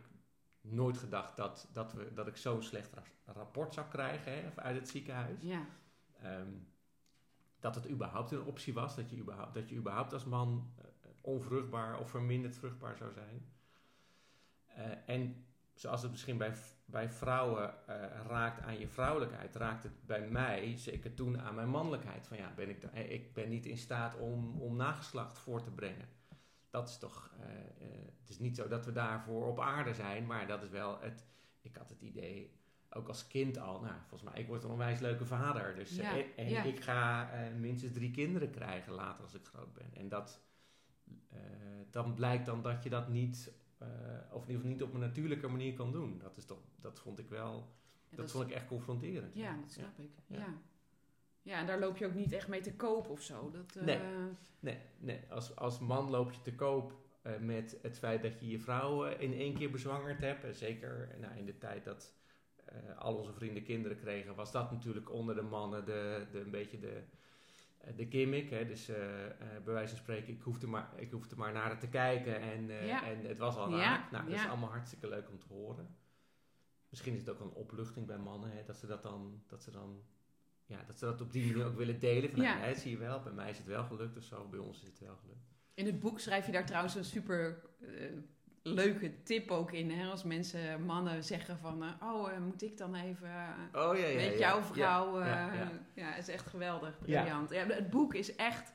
nooit 0.62 0.98
gedacht 0.98 1.36
dat, 1.38 1.70
dat, 1.74 1.94
we, 1.94 2.14
dat 2.14 2.28
ik 2.28 2.38
zo'n 2.38 2.64
slecht 2.64 2.94
ra- 2.94 3.34
rapport 3.34 3.74
zou 3.74 3.88
krijgen 3.88 4.32
hè, 4.34 4.50
uit 4.56 4.76
het 4.76 4.90
ziekenhuis. 4.90 5.42
Ja. 5.42 5.66
Ehm, 6.22 6.54
dat 7.60 7.76
het 7.76 7.90
überhaupt 7.90 8.32
een 8.32 8.44
optie 8.44 8.74
was, 8.74 8.96
dat 8.96 9.10
je 9.10 9.18
überhaupt, 9.18 9.54
dat 9.54 9.70
je 9.70 9.76
überhaupt 9.76 10.14
als 10.14 10.26
man 10.26 10.74
eh, 10.78 10.86
onvruchtbaar 11.22 12.00
of 12.00 12.10
verminderd 12.10 12.56
vruchtbaar 12.56 12.98
zou 12.98 13.12
zijn. 13.14 13.52
Eh, 14.66 14.86
en 15.16 15.46
zoals 15.74 16.02
het 16.02 16.12
misschien 16.12 16.38
bij, 16.38 16.54
bij 16.86 17.10
vrouwen 17.10 17.88
eh, 17.88 18.26
raakt 18.28 18.62
aan 18.62 18.80
je 18.80 18.88
vrouwelijkheid, 18.88 19.56
raakt 19.56 19.84
het 19.84 20.06
bij 20.06 20.28
mij 20.28 20.78
zeker 20.78 21.14
toen 21.14 21.40
aan 21.40 21.56
mijn 21.56 21.70
mannelijkheid. 21.70 22.28
Van 22.28 22.38
ja, 22.38 22.54
ben 22.56 22.70
ik, 22.70 22.82
da- 22.82 22.92
eh, 22.92 23.12
ik 23.12 23.34
ben 23.34 23.50
niet 23.50 23.66
in 23.66 23.78
staat 23.78 24.18
om, 24.18 24.62
om 24.62 24.76
nageslacht 24.76 25.38
voor 25.38 25.64
te 25.64 25.72
brengen. 25.72 26.10
Dat 26.70 26.90
is 26.90 26.98
toch, 26.98 27.32
het 28.20 28.30
is 28.30 28.40
niet 28.40 28.56
zo 28.56 28.68
dat 28.68 28.86
we 28.86 28.92
daarvoor 28.92 29.48
op 29.48 29.60
aarde 29.60 29.94
zijn, 29.94 30.26
maar 30.26 30.48
dat 30.48 30.64
is 30.64 30.70
wel 30.70 31.00
het, 31.00 31.26
ik 31.62 31.76
had 31.76 31.90
het 31.90 32.02
idee, 32.02 32.59
ook 32.94 33.08
als 33.08 33.28
kind 33.28 33.58
al, 33.58 33.82
nou, 33.82 33.94
volgens 34.08 34.32
mij, 34.32 34.42
ik 34.42 34.48
word 34.48 34.64
een 34.64 34.70
onwijs 34.70 35.00
leuke 35.00 35.26
vader. 35.26 35.76
Dus, 35.76 35.90
eh, 35.92 35.98
Ja, 35.98 36.12
en 36.18 36.26
en 36.36 36.50
ja. 36.50 36.64
ik 36.64 36.80
ga 36.80 37.32
eh, 37.32 37.54
minstens 37.60 37.94
drie 37.94 38.12
kinderen 38.12 38.50
krijgen 38.50 38.94
later 38.94 39.24
als 39.24 39.34
ik 39.34 39.46
groot 39.46 39.74
ben. 39.74 39.90
En 39.94 40.10
dat, 40.10 40.42
eh, 41.30 41.40
dan 41.92 42.14
blijkt 42.14 42.46
dan 42.46 42.62
dat 42.62 42.84
je 42.84 42.90
dat 42.90 43.08
niet, 43.08 43.52
of 44.32 44.42
in 44.44 44.48
ieder 44.48 44.56
geval 44.56 44.70
niet 44.70 44.84
op 44.84 44.94
een 44.94 45.00
natuurlijke 45.00 45.48
manier 45.48 45.74
kan 45.74 45.92
doen. 45.92 46.18
Dat, 46.20 46.38
is 46.38 46.46
toch, 46.46 46.60
dat 46.82 47.00
vond 47.00 47.20
ik 47.20 47.30
wel, 47.30 47.68
Ja, 48.10 48.16
dat 48.18 48.26
is- 48.26 48.32
vond 48.32 48.50
ik 48.50 48.56
echt 48.56 48.68
confronterend. 48.68 49.36
Ja, 49.36 49.56
dat 49.62 49.72
snap 49.72 50.00
ik. 50.00 50.10
Ja. 50.28 50.58
Ja. 51.42 51.60
en 51.60 51.66
daar 51.66 51.80
loop 51.80 51.98
je 51.98 52.06
ook 52.06 52.14
niet 52.14 52.32
echt 52.32 52.48
mee 52.48 52.62
te 52.62 52.76
koop 52.76 53.10
of 53.10 53.22
zo. 53.22 53.52
Dat, 53.52 53.86
Nee. 53.86 54.00
Nee, 54.60 54.78
nee 54.98 55.22
als, 55.30 55.56
als 55.56 55.80
man 55.80 56.10
loop 56.10 56.32
je 56.32 56.42
te 56.42 56.56
koop 56.56 56.94
met 57.40 57.78
het 57.82 57.98
feit 58.00 58.22
dat 58.22 58.40
je 58.40 58.48
je 58.48 58.60
vrouw 58.60 59.04
in 59.06 59.34
één 59.34 59.54
keer 59.54 59.72
bezwangerd 59.72 60.20
hebt. 60.22 60.58
Zeker 60.58 61.16
nou, 61.20 61.38
in 61.38 61.46
de 61.46 61.58
tijd 61.58 61.84
dat 61.84 62.14
eh, 62.72 62.98
al 62.98 63.16
onze 63.16 63.34
vrienden 63.34 63.64
kinderen 63.64 63.98
kregen, 63.98 64.36
was 64.36 64.52
dat 64.52 64.72
natuurlijk 64.72 65.12
onder 65.12 65.36
de 65.36 65.42
mannen 65.42 65.86
de, 65.86 66.26
de, 66.32 66.40
een 66.40 66.52
beetje 66.52 66.80
de, 66.80 67.02
eh, 67.78 67.96
de 67.96 68.06
gimmick. 68.10 68.50
Hè? 68.50 68.66
Dus 68.66 68.90
eh, 68.90 68.96
bij 69.64 69.74
wijze 69.74 69.90
van 69.90 70.04
spreken, 70.04 70.34
ik 70.34 70.42
hoefde 70.42 70.68
maar, 70.68 70.90
ik 70.96 71.12
hoefde 71.12 71.36
maar 71.36 71.52
naar 71.52 71.70
het 71.70 71.80
te 71.80 71.88
kijken 71.90 72.40
en, 72.42 72.68
Ja. 72.86 73.04
en 73.04 73.26
het 73.26 73.38
was 73.38 73.56
al 73.56 73.70
Ja, 73.70 73.78
raar. 73.78 74.08
Nou, 74.12 74.26
dat 74.30 74.34
is 74.40 74.48
allemaal 74.48 74.70
hartstikke 74.70 75.08
leuk 75.08 75.30
om 75.30 75.40
te 75.40 75.48
horen. 75.48 75.96
Misschien 76.90 77.14
is 77.14 77.20
het 77.20 77.30
ook 77.30 77.40
een 77.40 77.54
opluchting 77.54 78.06
bij 78.06 78.18
mannen, 78.18 78.52
hè? 78.52 78.64
dat 78.64 78.78
ze 78.78 78.88
dat 78.88 79.04
dan... 79.04 79.44
Dat 79.48 79.64
ze 79.64 79.72
dan 79.72 80.04
ja, 80.66 80.84
dat 80.88 81.00
ze 81.00 81.06
dat 81.06 81.22
op 81.22 81.32
die 81.32 81.46
manier 81.52 81.66
ook 81.66 81.78
willen 81.78 82.00
delen. 82.00 82.30
Van, 82.30 82.42
Ja. 82.42 82.54
nou, 82.54 82.66
hè, 82.66 82.76
zie 82.76 82.92
je 82.92 82.98
wel, 82.98 83.22
bij 83.22 83.32
mij 83.32 83.50
is 83.50 83.58
het 83.58 83.68
wel 83.68 83.84
gelukt 83.84 84.18
of 84.18 84.24
zo, 84.24 84.48
bij 84.48 84.60
ons 84.60 84.82
is 84.82 84.88
het 84.88 85.00
wel 85.00 85.16
gelukt. 85.16 85.48
In 85.74 85.86
het 85.86 86.00
boek 86.00 86.20
schrijf 86.20 86.46
je 86.46 86.52
daar 86.52 86.66
trouwens 86.66 86.96
een 86.96 87.04
super 87.06 87.62
leuke 88.64 89.24
tip 89.24 89.52
ook 89.52 89.72
in. 89.72 89.92
Hè? 89.92 90.10
Als 90.10 90.24
mensen, 90.24 90.86
mannen 90.86 91.24
zeggen 91.24 91.58
van... 91.58 91.84
eh, 91.84 91.90
oh, 92.14 92.32
eh, 92.32 92.40
moet 92.40 92.62
ik 92.62 92.78
dan 92.78 92.96
even 92.96 93.30
eh, 93.30 93.88
Oh 93.88 93.98
ja, 93.98 94.06
ja. 94.06 94.16
met 94.16 94.32
ja. 94.32 94.38
jouw 94.38 94.62
vrouw... 94.62 95.20
Ja, 95.20 95.26
Ja, 95.26 95.54
ja, 95.54 95.54
ja. 95.54 95.72
ja. 95.94 96.16
is 96.16 96.28
echt 96.28 96.48
geweldig. 96.48 97.00
Briljant. 97.00 97.50
Ja. 97.50 97.66
het 97.66 97.90
boek 97.90 98.14
is 98.14 98.36
echt, 98.36 98.72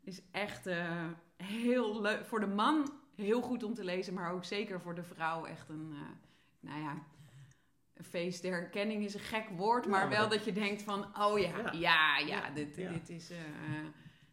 is 0.00 0.22
echt 0.30 0.66
eh, 0.66 1.06
heel 1.36 2.00
leuk. 2.00 2.24
Voor 2.24 2.40
de 2.40 2.46
man 2.46 2.92
heel 3.16 3.42
goed 3.42 3.62
om 3.62 3.74
te 3.74 3.84
lezen, 3.84 4.14
maar 4.14 4.32
ook 4.32 4.44
zeker 4.44 4.80
voor 4.80 4.94
de 4.94 5.02
vrouw 5.02 5.44
echt 5.44 5.68
een, 5.68 5.90
uh, 5.92 6.00
nou 6.60 6.82
ja, 6.82 7.02
een 7.94 8.04
feest 8.04 8.42
der 8.42 8.52
herkenning 8.52 9.04
is 9.04 9.14
een 9.14 9.20
gek 9.20 9.48
woord, 9.48 9.86
maar, 9.86 10.08
wel 10.08 10.28
dat 10.28 10.44
je 10.44 10.52
denkt 10.52 10.82
van, 10.82 11.18
oh 11.18 11.38
ja, 11.38 11.72
ja, 11.72 12.18
ja, 12.18 12.50
dit, 12.50 12.74
dit 12.74 13.08
is, 13.08 13.30
uh, 13.30 13.38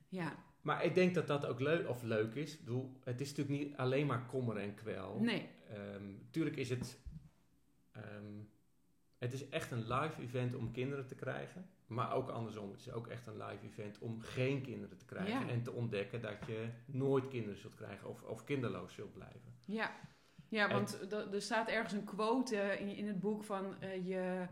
ja. 0.08 0.34
Maar 0.62 0.86
ik 0.86 0.96
denk 0.96 1.14
dat 1.14 1.28
dat 1.28 1.46
ook 1.46 1.60
leuk, 1.60 1.90
of 1.90 2.04
leuk 2.04 2.36
is. 2.36 2.54
Ik 2.54 2.60
bedoel, 2.60 2.98
het 3.04 3.22
is 3.22 3.30
natuurlijk 3.36 3.60
niet 3.60 3.78
alleen 3.78 4.08
maar 4.08 4.26
kommer 4.26 4.58
en 4.58 4.76
kwel. 4.76 5.20
Nee. 5.20 5.50
Um, 5.96 6.28
tuurlijk 6.32 6.56
is 6.56 6.70
het, 6.70 7.00
um, 7.98 8.50
het 9.18 9.34
is 9.34 9.50
echt 9.50 9.72
een 9.72 9.88
live 9.88 10.22
event 10.22 10.56
om 10.56 10.72
kinderen 10.72 11.08
te 11.08 11.16
krijgen. 11.16 11.70
Maar 11.88 12.14
ook 12.14 12.30
andersom. 12.30 12.72
Het 12.72 12.80
is 12.80 12.92
ook 12.92 13.08
echt 13.08 13.28
een 13.28 13.38
live 13.38 13.66
event 13.66 14.00
om 14.00 14.22
geen 14.22 14.62
kinderen 14.62 14.98
te 14.98 15.06
krijgen. 15.06 15.50
En 15.50 15.64
te 15.64 15.72
ontdekken 15.72 16.22
dat 16.22 16.46
je 16.48 16.70
nooit 16.86 17.28
kinderen 17.28 17.58
zult 17.58 17.76
krijgen 17.76 18.10
of, 18.10 18.24
of 18.24 18.44
kinderloos 18.44 18.94
zult 18.94 19.14
blijven. 19.14 19.54
Ja, 19.66 19.92
ja 20.50 20.70
want 20.70 21.12
er 21.12 21.42
staat 21.42 21.70
ergens 21.70 21.94
een 21.94 22.04
quote 22.04 22.56
in, 22.80 22.88
in 22.88 23.08
het 23.08 23.20
boek 23.20 23.44
van 23.44 23.76
uh, 23.84 24.08
je... 24.08 24.48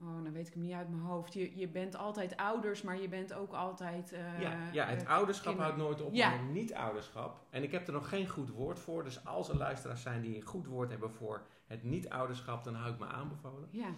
Oh, 0.00 0.22
dan 0.22 0.32
weet 0.32 0.46
ik 0.46 0.54
hem 0.54 0.62
niet 0.62 0.72
uit 0.72 0.88
mijn 0.88 1.02
hoofd. 1.02 1.32
Je, 1.32 1.58
je 1.58 1.68
bent 1.68 1.96
altijd 1.96 2.36
ouders, 2.36 2.82
maar 2.82 3.00
je 3.00 3.08
bent 3.08 3.32
ook 3.32 3.52
altijd. 3.52 4.12
Uh, 4.12 4.40
ja, 4.40 4.70
ja, 4.72 4.86
het 4.86 5.02
uh, 5.02 5.08
ouderschap 5.08 5.58
houdt 5.58 5.76
nooit 5.76 6.00
op, 6.00 6.14
ja. 6.14 6.30
maar 6.30 6.44
niet-ouderschap. 6.44 7.46
En 7.50 7.62
ik 7.62 7.72
heb 7.72 7.86
er 7.86 7.92
nog 7.92 8.08
geen 8.08 8.28
goed 8.28 8.50
woord 8.50 8.78
voor. 8.78 9.04
Dus 9.04 9.24
als 9.24 9.48
er 9.48 9.56
luisteraars 9.56 10.02
zijn 10.02 10.20
die 10.20 10.36
een 10.36 10.42
goed 10.42 10.66
woord 10.66 10.90
hebben 10.90 11.10
voor 11.10 11.46
het 11.66 11.82
niet-ouderschap, 11.82 12.64
dan 12.64 12.74
hou 12.74 12.92
ik 12.92 12.98
me 12.98 13.06
aanbevolen. 13.06 13.68
Ja. 13.70 13.88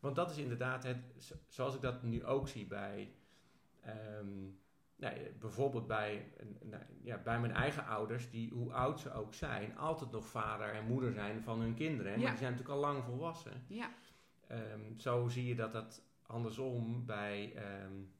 Want 0.00 0.16
dat 0.16 0.30
is 0.30 0.36
inderdaad 0.36 0.82
het, 0.82 0.98
zoals 1.46 1.74
ik 1.74 1.80
dat 1.80 2.02
nu 2.02 2.24
ook 2.24 2.48
zie 2.48 2.66
bij, 2.66 3.14
um, 4.18 4.60
nou, 4.96 5.14
bijvoorbeeld 5.40 5.86
bij, 5.86 6.32
nou, 6.62 6.82
ja, 7.02 7.18
bij 7.18 7.40
mijn 7.40 7.52
eigen 7.52 7.86
ouders, 7.86 8.30
die 8.30 8.52
hoe 8.52 8.72
oud 8.72 9.00
ze 9.00 9.12
ook 9.12 9.34
zijn, 9.34 9.78
altijd 9.78 10.10
nog 10.10 10.26
vader 10.26 10.72
en 10.72 10.86
moeder 10.86 11.12
zijn 11.12 11.42
van 11.42 11.60
hun 11.60 11.74
kinderen. 11.74 12.20
Maar 12.20 12.30
die 12.30 12.38
zijn 12.38 12.52
natuurlijk 12.52 12.78
al 12.78 12.90
lang 12.90 13.04
volwassen. 13.04 13.64
Ja. 13.68 13.88
Um, 14.50 15.00
zo 15.00 15.28
zie 15.28 15.46
je 15.46 15.54
dat 15.54 15.72
dat 15.72 16.02
andersom 16.22 17.06
bij 17.06 17.56
um, 17.82 18.14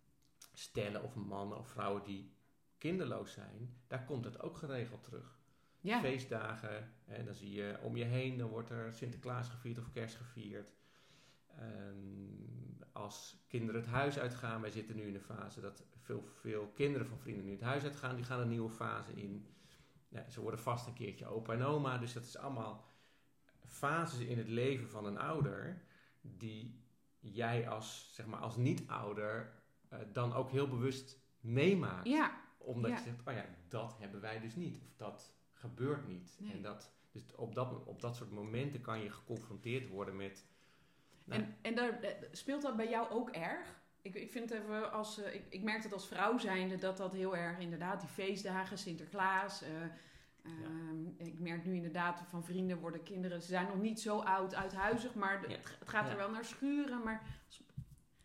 stellen 0.53 1.03
of 1.03 1.15
mannen 1.15 1.59
of 1.59 1.69
vrouwen 1.69 2.03
die 2.05 2.35
kinderloos 2.79 3.33
zijn, 3.33 3.77
daar 3.87 4.05
komt 4.05 4.25
het 4.25 4.41
ook 4.41 4.57
geregeld 4.57 5.03
terug. 5.03 5.39
Ja. 5.81 6.01
Feestdagen, 6.01 6.93
en 7.05 7.25
dan 7.25 7.35
zie 7.35 7.53
je 7.53 7.79
om 7.83 7.97
je 7.97 8.05
heen, 8.05 8.39
dan 8.39 8.49
wordt 8.49 8.71
er 8.71 8.95
Sinterklaas 8.95 9.49
gevierd 9.49 9.79
of 9.79 9.91
kerst 9.91 10.17
gevierd. 10.17 10.75
Um, 11.61 12.79
als 12.93 13.45
kinderen 13.49 13.81
het 13.81 13.91
huis 13.91 14.19
uitgaan, 14.19 14.61
wij 14.61 14.71
zitten 14.71 14.97
nu 14.97 15.03
in 15.03 15.15
een 15.15 15.21
fase 15.21 15.61
dat 15.61 15.85
veel, 16.01 16.25
veel 16.41 16.67
kinderen 16.75 17.07
van 17.07 17.19
vrienden 17.19 17.45
nu 17.45 17.51
het 17.51 17.61
huis 17.61 17.83
uitgaan, 17.83 18.17
die 18.17 18.25
gaan 18.25 18.41
een 18.41 18.49
nieuwe 18.49 18.71
fase 18.71 19.13
in. 19.13 19.55
Ja, 20.09 20.29
ze 20.29 20.41
worden 20.41 20.61
vast 20.61 20.87
een 20.87 20.95
keertje 20.95 21.27
opa 21.27 21.53
en 21.53 21.63
oma, 21.63 21.99
dus 21.99 22.13
dat 22.13 22.23
is 22.23 22.37
allemaal 22.37 22.85
fases 23.65 24.19
in 24.19 24.39
het 24.39 24.49
leven 24.49 24.89
van 24.89 25.07
een 25.07 25.19
ouder 25.19 25.83
die 26.37 26.85
jij 27.19 27.69
als, 27.69 28.11
zeg 28.15 28.27
maar, 28.27 28.41
als 28.41 28.57
niet-ouder 28.57 29.53
uh, 29.93 29.99
dan 30.13 30.33
ook 30.33 30.51
heel 30.51 30.69
bewust 30.69 31.19
meemaakt. 31.41 32.07
Ja. 32.07 32.41
Omdat 32.59 32.91
ja. 32.91 32.97
je 32.97 33.03
zegt, 33.03 33.21
oh 33.25 33.35
ja, 33.35 33.45
dat 33.69 33.97
hebben 33.99 34.21
wij 34.21 34.41
dus 34.41 34.57
niet. 34.57 34.81
Of 34.85 34.97
dat 34.97 35.35
gebeurt 35.53 36.09
niet. 36.09 36.37
Nee. 36.39 36.53
En 36.53 36.63
dat, 36.63 36.93
dus 37.11 37.35
op 37.35 37.55
dat, 37.55 37.85
op 37.85 38.01
dat 38.01 38.17
soort 38.17 38.31
momenten 38.31 38.81
kan 38.81 39.01
je 39.01 39.11
geconfronteerd 39.11 39.89
worden 39.89 40.17
met... 40.17 40.47
Nou, 41.25 41.43
en 41.43 41.57
en 41.63 41.75
daar, 41.75 42.01
eh, 42.01 42.29
speelt 42.33 42.63
dat 42.63 42.77
bij 42.77 42.89
jou 42.89 43.11
ook 43.11 43.31
erg? 43.31 43.81
Ik, 44.03 44.15
ik 44.15 44.31
vind 44.31 44.51
het 44.51 44.63
even 44.63 44.93
als... 44.93 45.19
Uh, 45.19 45.35
ik, 45.35 45.45
ik 45.49 45.63
merk 45.63 45.83
het 45.83 45.93
als 45.93 46.09
vrouw 46.09 46.39
zijnde 46.39 46.77
dat 46.77 46.97
dat 46.97 47.13
heel 47.13 47.37
erg 47.37 47.59
inderdaad... 47.59 48.01
Die 48.01 48.09
feestdagen, 48.09 48.79
Sinterklaas... 48.79 49.63
Uh, 49.63 49.69
ja. 50.61 51.25
Ik 51.25 51.39
merk 51.39 51.65
nu 51.65 51.75
inderdaad 51.75 52.23
van 52.29 52.45
vrienden 52.45 52.79
worden 52.79 53.03
kinderen, 53.03 53.41
ze 53.41 53.47
zijn 53.47 53.67
nog 53.67 53.81
niet 53.81 54.01
zo 54.01 54.19
oud 54.19 54.55
uithuizig, 54.55 55.15
maar 55.15 55.41
de, 55.41 55.47
het 55.79 55.89
gaat 55.89 56.09
er 56.09 56.17
wel 56.17 56.31
naar 56.31 56.45
schuren. 56.45 57.03
Maar 57.03 57.23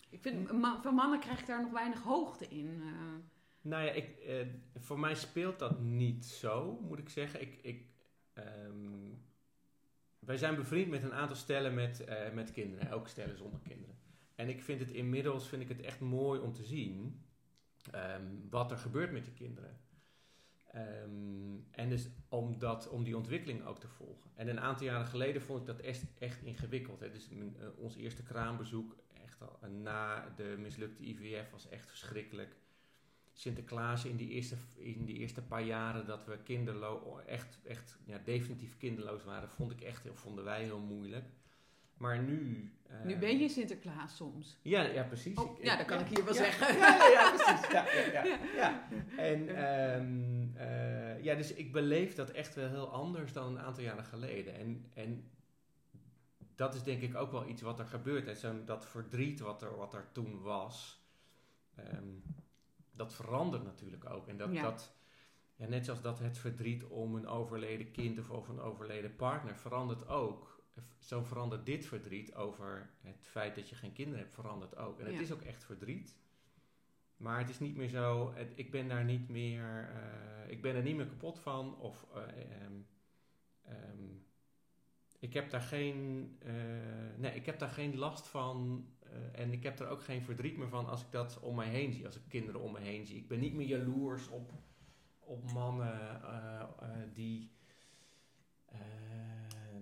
ik 0.10 0.22
vind, 0.22 0.52
man, 0.52 0.82
van 0.82 0.94
mannen 0.94 1.20
krijg 1.20 1.40
ik 1.40 1.48
daar 1.48 1.62
nog 1.62 1.72
weinig 1.72 2.02
hoogte 2.02 2.48
in. 2.48 2.82
Uh. 2.82 2.94
Nou 3.62 3.84
ja, 3.84 3.92
ik, 3.92 4.26
uh, 4.28 4.48
voor 4.76 5.00
mij 5.00 5.16
speelt 5.16 5.60
dat 5.60 5.80
niet 5.80 6.26
zo, 6.26 6.80
moet 6.82 7.00
ik 7.00 7.10
zeggen. 7.10 7.42
Ik, 7.42 7.60
ik, 7.62 7.86
um, 8.34 9.24
wij 10.20 10.38
zijn 10.38 10.56
bevriend 10.56 10.90
met 10.90 11.04
een 11.04 11.14
aantal 11.14 11.36
stellen 11.36 11.74
met, 11.74 12.06
uh, 12.10 12.32
met 12.34 12.52
kinderen, 12.52 12.92
ook 12.92 13.08
stellen 13.08 13.38
zonder 13.38 13.60
kinderen. 13.60 13.96
En 14.36 14.50
ik 14.50 14.62
vind 14.62 14.80
het 14.80 14.92
inmiddels 14.92 15.48
vind 15.48 15.62
ik 15.62 15.68
het 15.68 15.82
echt 15.82 16.00
mooi 16.00 16.40
om 16.40 16.54
te 16.54 16.64
zien 16.64 17.24
um, 17.96 18.48
wat 18.50 18.72
er 18.72 18.78
gebeurt 18.78 19.12
met 19.12 19.26
die 19.26 19.34
kinderen. 19.34 19.80
Um, 20.76 21.68
en 21.72 21.90
dus 21.90 22.10
om, 22.30 22.60
dat, 22.60 22.90
om 22.90 23.04
die 23.04 23.18
ontwikkeling 23.18 23.66
ook 23.66 23.80
te 23.80 23.88
volgen. 23.88 24.32
En 24.36 24.48
een 24.48 24.60
aantal 24.60 24.86
jaren 24.86 25.06
geleden 25.06 25.42
vond 25.42 25.60
ik 25.60 25.66
dat 25.66 25.80
echt, 25.80 26.04
echt 26.20 26.42
ingewikkeld. 26.42 27.00
Hè. 27.00 27.12
Dus 27.12 27.30
uh, 27.32 27.44
ons 27.78 27.96
eerste 27.96 28.24
kraambezoek, 28.24 28.96
echt 29.24 29.42
al, 29.42 29.60
uh, 29.64 29.70
na 29.70 30.34
de 30.36 30.56
mislukte 30.60 31.04
IVF, 31.08 31.52
was 31.52 31.70
echt 31.70 31.90
verschrikkelijk. 31.90 32.56
Sinterklaas 33.34 34.06
in 34.06 34.16
die 34.16 34.30
eerste, 34.30 34.56
in 34.76 35.06
die 35.06 35.18
eerste 35.18 35.42
paar 35.42 35.64
jaren 35.64 36.06
dat 36.06 36.26
we 36.26 36.38
kinderloos, 36.44 37.24
echt, 37.26 37.60
echt 37.64 37.98
ja, 38.06 38.18
definitief 38.18 38.78
kinderloos 38.78 39.24
waren, 39.24 39.50
vond 39.50 39.72
ik 39.72 39.82
echt, 39.82 40.08
vonden 40.14 40.44
wij 40.44 40.64
heel 40.64 40.80
moeilijk. 40.80 41.26
Maar 42.02 42.24
nu... 42.24 42.72
Uh, 42.92 43.04
nu 43.04 43.18
ben 43.18 43.40
je 43.40 43.50
Sinterklaas 43.50 44.16
soms. 44.16 44.58
Ja, 44.62 44.82
ja 44.82 45.04
precies. 45.04 45.38
Oh, 45.38 45.58
ik, 45.58 45.66
ja, 45.66 45.76
dat 45.76 45.86
kan 45.86 46.00
ik 46.00 46.08
hier 46.08 46.26
wel 46.26 46.34
ja, 46.34 46.44
zeggen. 46.44 46.78
Ja, 46.78 47.08
ja, 47.08 47.32
precies. 47.32 47.72
Ja, 47.72 47.86
ja. 48.56 48.88
En 49.32 49.64
um, 49.96 50.54
uh, 50.56 51.24
ja, 51.24 51.36
dus 51.36 51.54
ik 51.54 51.72
beleef 51.72 52.16
dat 52.16 52.32
echt 52.32 52.56
wel 52.56 52.70
heel 52.70 52.92
anders 52.92 53.34
dan 53.34 53.48
een 53.48 53.60
aantal 53.60 53.84
jaren 53.84 54.06
geleden. 54.06 54.54
En, 54.54 54.86
en 54.94 55.32
dat 56.56 56.76
is 56.76 56.84
denk 56.84 57.02
ik 57.02 57.16
ook 57.16 57.32
wel 57.32 57.48
iets 57.48 57.62
wat 57.62 57.80
er 57.80 57.86
gebeurt. 57.86 58.26
Hè. 58.26 58.36
Zo, 58.36 58.64
dat 58.64 58.86
verdriet 58.86 59.40
wat 59.40 59.62
er, 59.62 59.76
wat 59.76 59.94
er 59.94 60.12
toen 60.12 60.42
was, 60.42 61.06
um, 61.94 62.24
dat 62.92 63.14
verandert 63.14 63.64
natuurlijk 63.64 64.10
ook. 64.10 64.28
En 64.28 64.38
dat... 64.38 64.56
dat 64.56 64.94
ja, 65.56 65.68
net 65.68 65.86
zoals 65.86 66.02
dat 66.02 66.20
het 66.20 66.38
verdriet 66.38 66.84
om 66.84 67.16
een 67.16 67.28
overleden 67.28 67.92
kind 67.92 68.20
of 68.20 68.30
over 68.30 68.54
een 68.54 68.62
overleden 68.62 69.16
partner 69.16 69.58
verandert 69.58 70.08
ook 70.08 70.61
zo 71.00 71.24
verandert 71.24 71.66
dit 71.66 71.86
verdriet 71.86 72.36
over 72.36 72.90
het 73.02 73.28
feit 73.28 73.56
dat 73.56 73.70
je 73.70 73.76
geen 73.76 73.94
kinderen 73.94 74.20
hebt, 74.20 74.34
verandert 74.34 74.78
ook. 74.78 75.00
En 75.00 75.06
het 75.06 75.16
ja. 75.16 75.22
is 75.22 75.32
ook 75.32 75.42
echt 75.42 75.64
verdriet. 75.64 76.16
Maar 77.18 77.40
het 77.40 77.50
is 77.50 77.60
niet 77.60 77.76
meer 77.76 77.90
zo, 77.90 78.34
het, 78.34 78.52
ik 78.56 78.72
ben 78.72 78.88
daar 78.88 79.04
niet 79.04 79.30
meer, 79.30 79.90
uh, 79.94 80.52
ik 80.52 80.62
ben 80.62 80.76
er 80.76 80.82
niet 80.82 80.96
meer 80.96 81.06
kapot 81.06 81.40
van. 81.40 81.78
Of 81.80 82.08
uh, 82.16 82.22
um, 82.66 82.88
um, 83.70 84.26
ik 85.20 85.34
heb 85.34 85.50
daar 85.50 85.62
geen, 85.62 86.30
uh, 86.46 86.54
nee, 87.18 87.36
ik 87.36 87.46
heb 87.46 87.60
daar 87.60 87.70
geen 87.70 87.98
last 87.98 88.28
van. 88.28 88.86
en 89.32 89.52
ik 89.52 89.64
heb 89.64 89.80
er 89.80 89.88
ook 89.88 90.04
geen 90.04 90.22
verdriet 90.22 90.58
meer 90.58 90.70
van 90.70 90.88
als 90.88 91.02
ik 91.02 91.12
dat 91.12 91.40
om 91.40 91.56
mij 91.56 91.70
heen 91.70 91.94
zie, 91.94 92.06
als 92.06 92.16
ik 92.16 92.22
kinderen 92.28 92.62
om 92.62 92.72
me 92.72 92.80
heen 92.80 93.06
zie. 93.06 93.18
Ik 93.18 93.28
ben 93.28 93.40
niet 93.40 93.54
meer 93.54 93.68
jaloers 93.68 94.28
op, 94.28 94.52
op 95.20 95.52
mannen 95.52 96.00
die 97.14 97.52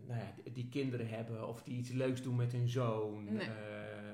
nou 0.10 0.22
ja, 0.22 0.52
die, 0.52 0.70
kinderen 0.70 1.10
hebben 1.10 1.48
of 1.48 1.64
die 1.64 1.78
iets 1.78 1.92
leuks 1.92 2.22
doen 2.22 2.36
met 2.36 2.52
hun 2.52 2.70
zoon 2.70 3.24
nee. 3.24 3.48
uh, 3.48 3.54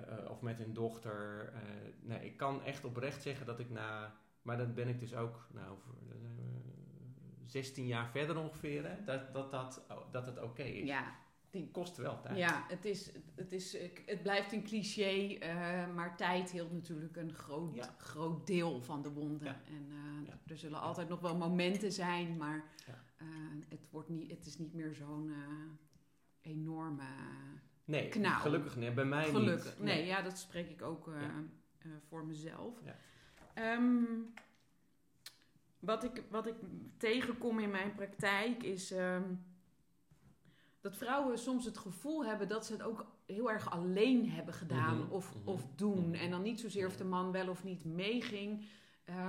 uh, 0.09 0.29
of 0.29 0.41
met 0.41 0.57
hun 0.57 0.73
dochter. 0.73 1.53
Uh, 1.53 1.59
nee, 2.01 2.25
ik 2.25 2.37
kan 2.37 2.63
echt 2.63 2.85
oprecht 2.85 3.21
zeggen 3.21 3.45
dat 3.45 3.59
ik 3.59 3.69
na, 3.69 4.15
maar 4.41 4.57
dan 4.57 4.73
ben 4.73 4.87
ik 4.87 4.99
dus 4.99 5.15
ook, 5.15 5.47
nou, 5.53 5.77
16 7.45 7.87
jaar 7.87 8.09
verder 8.09 8.37
ongeveer, 8.37 8.89
hè, 8.89 9.03
dat, 9.03 9.33
dat, 9.33 9.51
dat, 9.51 9.85
dat 10.11 10.25
het 10.25 10.37
oké 10.37 10.45
okay 10.45 10.69
is. 10.69 10.87
Ja. 10.87 11.23
Die 11.49 11.71
kost 11.71 11.97
wel 11.97 12.21
tijd. 12.21 12.37
Ja, 12.37 12.65
het, 12.67 12.85
is, 12.85 13.11
het, 13.35 13.51
is, 13.51 13.77
het 14.05 14.21
blijft 14.21 14.51
een 14.51 14.63
cliché, 14.63 15.37
maar 15.93 16.17
tijd 16.17 16.51
hield 16.51 16.71
natuurlijk 16.71 17.15
een 17.15 17.33
groot, 17.33 17.75
ja. 17.75 17.95
groot 17.97 18.47
deel 18.47 18.81
van 18.81 19.01
de 19.01 19.11
wonden. 19.11 19.47
Ja. 19.47 19.61
En 19.67 19.87
ja. 20.25 20.39
er 20.47 20.57
zullen 20.57 20.81
altijd 20.81 21.09
nog 21.09 21.19
wel 21.19 21.37
momenten 21.37 21.91
zijn, 21.91 22.37
maar 22.37 22.63
uh, 23.21 23.27
het, 23.69 23.87
wordt 23.89 24.09
niet, 24.09 24.31
het 24.31 24.45
is 24.45 24.57
niet 24.57 24.73
meer 24.73 24.93
zo'n 24.93 25.31
enorme 26.45 27.03
nee, 27.85 28.09
knauw. 28.09 28.39
Gelukkig 28.39 28.75
nee, 28.75 28.91
bij 28.91 29.05
mij 29.05 29.25
gelukkig. 29.29 29.65
niet. 29.65 29.83
Nee, 29.85 29.97
nee, 29.97 30.05
ja, 30.05 30.21
dat 30.21 30.37
spreek 30.37 30.69
ik 30.69 30.81
ook 30.81 31.07
uh, 31.07 31.21
ja. 31.21 31.89
voor 32.07 32.25
mezelf. 32.25 32.73
Ja. 32.83 33.73
Um, 33.73 34.33
wat, 35.79 36.03
ik, 36.03 36.23
wat 36.29 36.47
ik 36.47 36.55
tegenkom 36.97 37.59
in 37.59 37.71
mijn 37.71 37.95
praktijk 37.95 38.63
is 38.63 38.91
um, 38.91 39.45
dat 40.81 40.97
vrouwen 40.97 41.37
soms 41.39 41.65
het 41.65 41.77
gevoel 41.77 42.25
hebben 42.25 42.47
dat 42.47 42.65
ze 42.65 42.73
het 42.73 42.81
ook 42.81 43.05
heel 43.25 43.51
erg 43.51 43.69
alleen 43.71 44.29
hebben 44.29 44.53
gedaan 44.53 44.97
Mhm, 44.97 45.11
of, 45.11 45.35
mhm, 45.35 45.47
of 45.47 45.67
doen. 45.75 46.09
mhm. 46.09 46.13
En 46.13 46.31
dan 46.31 46.41
niet 46.41 46.59
zozeer 46.59 46.87
of 46.87 46.97
de 46.97 47.03
man 47.03 47.31
wel 47.31 47.49
of 47.49 47.63
niet 47.63 47.85
meeging. 47.85 48.65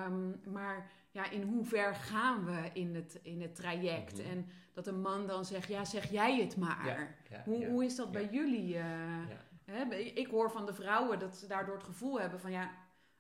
Um, 0.07 0.41
maar 0.53 0.91
ja, 1.17 1.31
in 1.31 1.43
hoever 1.43 1.95
gaan 1.95 2.45
we 2.45 2.71
in 2.73 2.95
het, 2.95 3.21
in 3.23 3.43
het 3.43 3.55
traject? 3.55 4.19
Mhm. 4.19 4.31
En 4.31 4.49
dat 4.73 4.87
een 4.87 5.01
man 5.01 5.27
dan 5.27 5.45
zegt, 5.45 5.69
ja, 5.69 5.85
zeg 5.85 6.11
jij 6.11 6.41
het 6.41 6.57
maar. 6.57 6.87
Ja, 6.87 7.09
ja, 7.31 7.43
hoe, 7.45 7.59
ja, 7.59 7.69
hoe 7.69 7.85
is 7.85 7.97
dat 7.97 8.13
bij 8.13 8.29
jullie? 8.31 8.75
uh, 8.75 9.29
Ja. 9.29 9.45
hè? 9.65 9.95
Ik 9.95 10.27
hoor 10.27 10.51
van 10.51 10.67
de 10.67 10.75
vrouwen 10.75 11.19
dat 11.19 11.37
ze 11.37 11.47
daardoor 11.47 11.75
het 11.75 11.85
gevoel 11.85 12.21
hebben 12.21 12.41
van, 12.41 12.51
ja, 12.51 12.71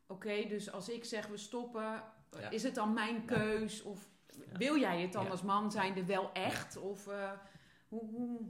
oké, 0.06 0.46
dus 0.48 0.72
als 0.72 0.88
ik 0.88 1.04
zeg 1.04 1.26
we 1.26 1.36
stoppen, 1.36 2.02
is 2.50 2.62
het 2.62 2.74
dan 2.74 2.92
mijn 2.92 3.24
keus? 3.24 3.82
Of 3.82 4.08
wil 4.52 4.78
jij 4.78 5.00
het 5.00 5.12
dan 5.12 5.30
als 5.30 5.42
man 5.42 5.70
zijnde 5.70 6.04
wel 6.04 6.32
echt? 6.32 6.76
Of 6.76 7.06
eh, 7.06 7.32
hoe, 7.88 8.10
hoe... 8.10 8.40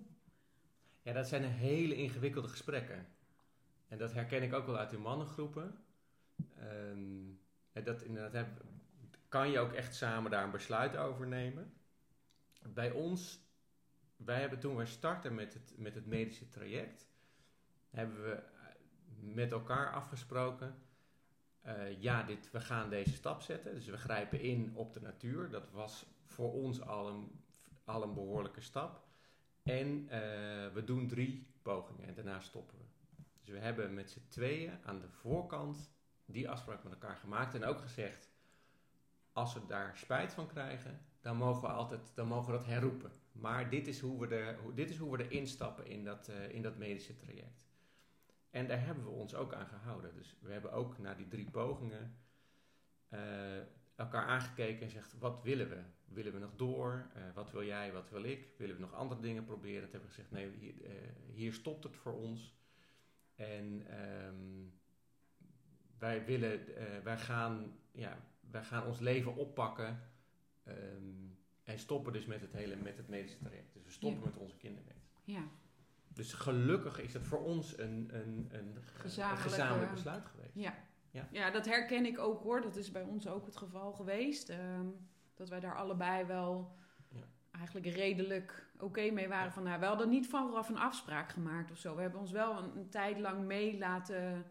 Ja, 1.02 1.12
dat 1.12 1.28
zijn 1.28 1.44
hele 1.44 1.94
ingewikkelde 1.94 2.48
gesprekken. 2.48 3.06
En 3.88 3.98
dat 3.98 4.12
herken 4.12 4.42
ik 4.42 4.52
ook 4.54 4.66
wel 4.66 4.78
uit 4.78 4.90
de 4.90 4.98
mannengroepen. 4.98 5.84
Ehm, 6.58 7.84
dat 7.84 8.02
inderdaad 8.02 8.48
kan 9.36 9.50
je 9.50 9.58
ook 9.58 9.72
echt 9.72 9.94
samen 9.94 10.30
daar 10.30 10.44
een 10.44 10.50
besluit 10.50 10.96
over 10.96 11.26
nemen. 11.26 11.72
Bij 12.62 12.90
ons, 12.90 13.40
wij 14.16 14.40
hebben 14.40 14.58
toen 14.58 14.76
wij 14.76 14.86
startten 14.86 15.34
met 15.34 15.54
het, 15.54 15.74
met 15.76 15.94
het 15.94 16.06
medische 16.06 16.48
traject, 16.48 17.06
hebben 17.90 18.22
we 18.22 18.32
eh, 18.32 18.42
met 19.20 19.52
elkaar 19.52 19.92
afgesproken. 19.92 20.74
eh, 21.60 22.02
ja, 22.02 22.22
dit, 22.22 22.50
we 22.50 22.60
gaan 22.60 22.90
deze 22.90 23.12
stap 23.12 23.42
zetten. 23.42 23.74
Dus 23.74 23.86
we 23.86 23.96
grijpen 23.96 24.40
in 24.40 24.72
op 24.74 24.92
de 24.94 25.00
natuur. 25.00 25.50
Dat 25.50 25.70
was 25.70 26.06
voor 26.24 26.52
ons 26.52 26.80
al 26.80 27.08
een, 27.08 27.44
al 27.84 28.02
een 28.02 28.14
behoorlijke 28.14 28.60
stap. 28.60 29.04
En 29.62 30.08
eh, 30.08 30.18
we 30.72 30.82
doen 30.84 31.08
drie 31.08 31.46
pogingen 31.62 32.06
en 32.06 32.14
daarna 32.14 32.40
stoppen 32.40 32.78
we. 32.78 32.84
Dus 33.40 33.48
we 33.48 33.58
hebben 33.58 33.94
met 33.94 34.10
z'n 34.10 34.26
tweeën 34.28 34.78
aan 34.84 35.00
de 35.00 35.08
voorkant 35.08 35.90
die 36.24 36.50
afspraak 36.50 36.82
met 36.82 36.92
elkaar 36.92 37.16
gemaakt 37.16 37.54
en 37.54 37.64
ook 37.64 37.80
gezegd: 37.80 38.34
als 39.36 39.54
we 39.54 39.66
daar 39.66 39.96
spijt 39.96 40.32
van 40.32 40.46
krijgen, 40.46 41.00
dan 41.20 41.36
mogen 41.36 41.62
we 41.62 41.68
altijd 41.68 42.12
dan 42.14 42.26
mogen 42.26 42.52
we 42.52 42.58
dat 42.58 42.66
herroepen. 42.66 43.10
Maar 43.32 43.70
dit 43.70 43.86
is 43.86 44.00
hoe 44.00 44.26
we, 44.26 44.56
hoe, 44.62 44.74
dit 44.74 44.90
is 44.90 44.96
hoe 44.96 45.16
we 45.16 45.24
erin 45.24 45.46
stappen 45.46 45.86
in 45.86 46.04
dat, 46.04 46.28
eh, 46.28 46.48
in 46.48 46.62
dat 46.62 46.76
medische 46.76 47.16
traject. 47.16 47.68
En 48.50 48.66
daar 48.66 48.84
hebben 48.84 49.04
we 49.04 49.10
ons 49.10 49.34
ook 49.34 49.54
aan 49.54 49.66
gehouden. 49.66 50.14
Dus 50.14 50.36
we 50.40 50.52
hebben 50.52 50.72
ook 50.72 50.98
na 50.98 51.14
die 51.14 51.28
drie 51.28 51.50
pogingen 51.50 52.16
eh, 53.08 53.58
elkaar 53.96 54.26
aangekeken 54.26 54.82
en 54.82 54.90
zegt: 54.90 55.18
wat 55.18 55.42
willen 55.42 55.68
we? 55.68 55.82
Willen 56.04 56.32
we 56.32 56.38
nog 56.38 56.56
door? 56.56 57.10
Eh, 57.14 57.22
wat 57.34 57.50
wil 57.50 57.64
jij? 57.64 57.92
Wat 57.92 58.10
wil 58.10 58.24
ik? 58.24 58.48
Willen 58.58 58.74
we 58.74 58.80
nog 58.80 58.94
andere 58.94 59.20
dingen 59.20 59.44
proberen? 59.44 59.82
Toen 59.82 59.90
hebben 59.90 60.08
we 60.08 60.14
gezegd: 60.14 60.30
nee, 60.30 60.50
hier, 60.50 60.74
hier 61.32 61.52
stopt 61.52 61.84
het 61.84 61.96
voor 61.96 62.14
ons. 62.14 62.54
En 63.34 63.86
ehm, 63.88 64.68
wij 65.98 66.24
willen, 66.24 66.60
wij 67.02 67.18
gaan, 67.18 67.78
ja, 67.92 68.18
wij 68.50 68.62
gaan 68.64 68.86
ons 68.86 68.98
leven 68.98 69.34
oppakken 69.36 70.00
ehm, 70.64 70.76
en 71.64 71.78
stoppen 71.78 72.12
dus 72.12 72.26
met 72.26 72.40
het 72.40 72.52
hele, 72.52 72.76
met 72.76 72.96
het 72.96 73.08
medische 73.08 73.38
traject. 73.38 73.72
Dus 73.72 73.84
we 73.84 73.90
stoppen 73.90 74.20
Ja. 74.20 74.26
met 74.26 74.36
onze 74.36 74.56
kinderwet. 74.56 74.94
Ja, 75.24 75.42
Dus 76.08 76.32
gelukkig 76.32 77.00
is 77.00 77.12
het 77.12 77.26
voor 77.26 77.42
ons 77.44 77.78
een, 77.78 78.08
een, 78.12 78.48
een, 78.52 78.76
gezamenlijk 79.36 79.90
besluit 79.92 80.24
geweest. 80.26 80.54
ja. 80.54 80.74
Ja. 81.10 81.28
Ja. 81.30 81.50
dat 81.50 81.64
herken 81.66 82.06
ik 82.06 82.18
ook 82.18 82.42
hoor. 82.42 82.60
Dat 82.60 82.76
is 82.76 82.90
bij 82.90 83.02
ons 83.02 83.26
ook 83.28 83.46
het 83.46 83.56
geval 83.56 83.92
geweest. 83.92 84.48
Ehm, 84.48 84.86
dat 85.34 85.48
wij 85.48 85.60
daar 85.60 85.76
allebei 85.76 86.24
wel 86.24 86.76
Ja. 87.08 87.24
eigenlijk 87.50 87.86
redelijk 87.86 88.70
oké 88.78 89.10
mee 89.10 89.28
waren. 89.28 89.52
Van, 89.52 89.62
nou, 89.62 89.80
we 89.80 89.86
hadden 89.86 90.08
niet 90.08 90.28
vooraf 90.28 90.68
een 90.68 90.78
afspraak 90.78 91.30
gemaakt 91.30 91.70
of 91.70 91.78
zo. 91.78 91.94
We 91.94 92.00
hebben 92.02 92.20
ons 92.20 92.30
wel 92.30 92.58
een, 92.62 92.76
een 92.76 92.88
tijd 92.88 93.18
lang 93.18 93.44
mee 93.44 93.78
laten 93.78 94.44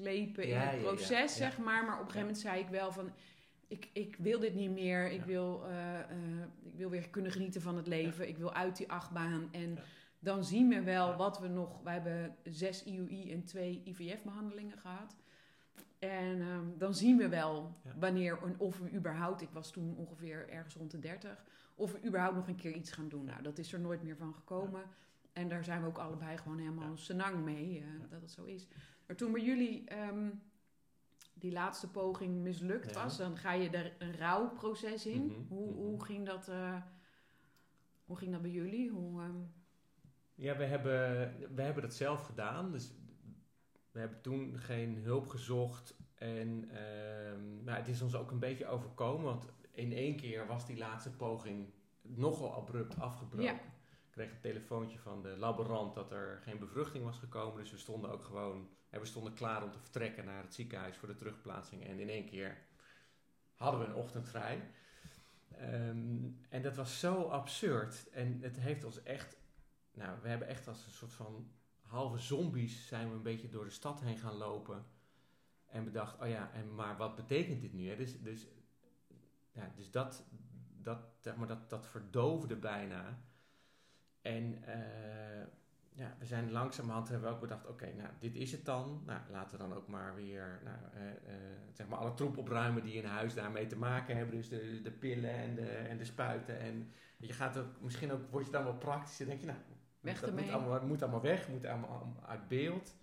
slepen 0.00 0.42
in 0.42 0.48
Ja, 0.48 0.60
het 0.60 0.80
proces, 0.82 1.36
zeg 1.36 1.58
maar. 1.58 1.84
Maar 1.84 1.94
op 2.00 2.06
een 2.06 2.10
gegeven 2.12 2.20
moment 2.20 2.38
zei 2.38 2.60
ik 2.60 2.68
wel 2.68 2.92
van... 2.92 3.10
Ik, 3.68 3.88
ik 3.92 4.16
wil 4.18 4.38
dit 4.40 4.54
niet 4.54 4.70
meer. 4.70 5.10
Ik, 5.10 5.22
wil, 5.22 5.64
eh, 5.66 5.98
eh, 6.00 6.06
ik 6.62 6.74
wil 6.76 6.90
weer 6.90 7.08
kunnen 7.08 7.32
genieten 7.32 7.60
van 7.62 7.76
het 7.76 7.86
leven. 7.86 8.28
Ik 8.28 8.36
wil 8.36 8.52
uit 8.52 8.76
die 8.76 8.90
achtbaan. 8.90 9.48
En 9.52 9.78
dan 10.18 10.44
zien 10.44 10.68
we 10.68 10.82
wel 10.82 11.16
wat 11.16 11.38
we 11.40 11.48
nog... 11.48 11.82
Wij 11.82 11.92
hebben 11.92 12.36
zes 12.44 12.84
IUI 12.84 13.32
en 13.32 13.44
twee 13.44 13.82
IVF-behandelingen 13.84 14.78
gehad. 14.78 15.16
En 15.98 16.40
ehm, 16.40 16.64
dan 16.78 16.94
zien 16.94 17.16
we 17.16 17.28
wel 17.28 17.74
wanneer 17.98 18.38
en 18.42 18.54
of 18.58 18.78
we 18.78 18.90
überhaupt... 18.92 19.40
Ik 19.40 19.50
was 19.52 19.70
toen 19.70 19.96
ongeveer 19.96 20.48
ergens 20.48 20.74
rond 20.74 20.90
de 20.90 20.98
30. 20.98 21.44
Of 21.74 21.92
we 21.92 22.06
überhaupt 22.06 22.36
nog 22.36 22.48
een 22.48 22.56
keer 22.56 22.72
iets 22.72 22.92
gaan 22.92 23.08
doen. 23.08 23.24
Nou, 23.24 23.42
dat 23.42 23.58
is 23.58 23.72
er 23.72 23.80
nooit 23.80 24.02
meer 24.02 24.16
van 24.16 24.34
gekomen. 24.34 24.82
En 25.32 25.48
daar 25.48 25.64
zijn 25.64 25.80
we 25.80 25.86
ook 25.86 25.98
allebei 25.98 26.36
gewoon 26.36 26.58
helemaal 26.58 26.90
Ja. 26.90 26.96
senang 26.96 27.44
mee. 27.44 27.64
eh, 27.78 28.00
Ja. 28.00 28.06
Dat 28.10 28.20
het 28.20 28.30
zo 28.30 28.44
is. 28.44 28.66
Maar 29.10 29.18
toen 29.18 29.32
bij 29.32 29.42
jullie... 29.42 29.84
ehm, 29.84 30.30
die 31.34 31.52
laatste 31.52 31.90
poging 31.90 32.42
mislukt 32.42 32.94
Ja. 32.94 33.02
was, 33.02 33.16
dan 33.16 33.36
ga 33.36 33.52
je 33.52 33.70
er 33.70 33.94
een 33.98 34.16
rouwproces 34.16 35.06
in. 35.06 35.24
Mhm, 35.26 35.46
Hoe, 35.48 35.70
mhm. 35.70 35.76
hoe, 35.78 36.04
ging 36.04 36.26
dat, 36.26 36.48
eh, 36.48 36.82
hoe 38.04 38.16
ging 38.16 38.32
dat 38.32 38.42
bij 38.42 38.50
jullie? 38.50 38.90
Hoe, 38.90 39.20
ehm, 39.22 39.36
Ja, 40.34 40.56
we 40.56 40.64
hebben, 40.64 41.34
we 41.54 41.62
hebben 41.62 41.82
dat 41.82 41.94
zelf 41.94 42.22
gedaan. 42.22 42.72
Dus 42.72 42.92
we 43.90 43.98
hebben 44.00 44.20
toen 44.20 44.58
geen 44.58 44.96
hulp 44.96 45.28
gezocht. 45.28 45.96
En 46.14 46.58
nou, 47.64 47.78
het 47.78 47.88
is 47.88 48.02
ons 48.02 48.14
ook 48.14 48.30
een 48.30 48.38
beetje 48.38 48.66
overkomen. 48.66 49.24
Want 49.24 49.46
in 49.70 49.92
één 49.92 50.16
keer 50.16 50.46
was 50.46 50.66
die 50.66 50.78
laatste 50.78 51.10
poging 51.10 51.72
nogal 52.02 52.54
abrupt 52.54 52.98
afgebroken. 52.98 53.44
Ja. 53.54 53.60
Kreeg 54.20 54.32
een 54.32 54.40
telefoontje 54.40 54.98
van 54.98 55.22
de 55.22 55.36
laborant 55.36 55.94
dat 55.94 56.12
er 56.12 56.40
geen 56.42 56.58
bevruchting 56.58 57.04
was 57.04 57.18
gekomen. 57.18 57.58
Dus 57.58 57.70
we 57.70 57.78
stonden 57.78 58.10
ook 58.10 58.24
gewoon... 58.24 58.68
En 58.90 59.00
we 59.00 59.06
stonden 59.06 59.34
klaar 59.34 59.62
om 59.62 59.70
te 59.70 59.78
vertrekken 59.78 60.24
naar 60.24 60.42
het 60.42 60.54
ziekenhuis 60.54 60.96
voor 60.96 61.08
de 61.08 61.14
terugplaatsing. 61.14 61.84
En 61.86 61.98
in 61.98 62.08
één 62.08 62.26
keer 62.26 62.58
hadden 63.54 63.80
we 63.80 63.86
een 63.86 63.94
ochtend 63.94 64.28
vrij. 64.28 64.70
Ehm, 65.48 66.28
en 66.48 66.62
dat 66.62 66.76
was 66.76 67.00
zo 67.00 67.22
absurd. 67.22 68.10
En 68.10 68.38
het 68.42 68.58
heeft 68.58 68.84
ons 68.84 69.02
echt 69.02 69.36
nou, 69.92 70.18
we 70.22 70.28
hebben 70.28 70.48
echt 70.48 70.68
als 70.68 70.86
een 70.86 70.92
soort 70.92 71.12
van 71.12 71.50
halve 71.80 72.18
zombies 72.18 72.86
zijn 72.86 73.08
we 73.08 73.14
een 73.14 73.22
beetje 73.22 73.48
door 73.48 73.64
de 73.64 73.70
stad 73.70 74.00
heen 74.00 74.18
gaan 74.18 74.34
lopen. 74.34 74.84
En 75.66 75.84
bedacht, 75.84 76.20
oh 76.20 76.28
ja, 76.28 76.52
en 76.52 76.74
maar 76.74 76.96
wat 76.96 77.16
betekent 77.16 77.60
dit 77.60 77.72
nu? 77.72 77.88
Hè? 77.88 77.96
Dus, 77.96 78.20
dus, 78.20 78.46
ja, 79.52 79.72
dus 79.76 79.90
dat, 79.90 80.24
dat, 80.82 80.98
zeg 81.20 81.36
maar, 81.36 81.46
dat, 81.46 81.70
dat 81.70 81.86
verdoofde 81.86 82.56
bijna. 82.56 83.22
En 84.22 84.64
eh, 84.64 85.46
ja, 85.92 86.16
we 86.18 86.26
zijn 86.26 86.50
langzamerhand 86.50 87.08
hebben 87.08 87.28
we 87.28 87.34
ook 87.34 87.40
bedacht, 87.40 87.66
oké, 87.66 87.92
nou, 87.96 88.08
dit 88.18 88.34
is 88.34 88.52
het 88.52 88.64
dan. 88.64 89.02
Nou, 89.06 89.20
laten 89.30 89.58
we 89.58 89.68
dan 89.68 89.76
ook 89.76 89.88
maar 89.88 90.14
weer 90.14 90.60
nou, 90.64 90.76
eh, 90.94 91.10
eh, 91.10 91.58
zeg 91.72 91.88
maar 91.88 91.98
alle 91.98 92.14
troep 92.14 92.36
opruimen 92.36 92.82
die 92.82 92.94
in 92.94 93.04
huis 93.04 93.34
daarmee 93.34 93.66
te 93.66 93.76
maken 93.76 94.16
hebben. 94.16 94.36
Dus 94.36 94.48
de, 94.48 94.80
de 94.82 94.90
pillen 94.90 95.30
en 95.30 95.54
de, 95.54 95.66
en 95.66 95.98
de 95.98 96.04
spuiten. 96.04 96.58
En 96.58 96.92
je 97.16 97.32
gaat 97.32 97.56
ook, 97.56 97.80
misschien 97.80 98.12
ook, 98.12 98.30
word 98.30 98.46
je 98.46 98.52
dan 98.52 98.64
wel 98.64 98.78
praktisch 98.78 99.20
en 99.20 99.26
denk 99.26 99.40
je, 99.40 99.46
nou, 99.46 99.58
Weg 100.00 100.20
dat 100.20 100.30
moet 100.30 100.38
ermee. 100.38 100.54
allemaal, 100.54 100.86
moet 100.86 101.02
allemaal 101.02 101.20
weg, 101.20 101.48
moet 101.48 101.64
allemaal, 101.64 102.16
uit 102.26 102.48
beeld. 102.48 102.98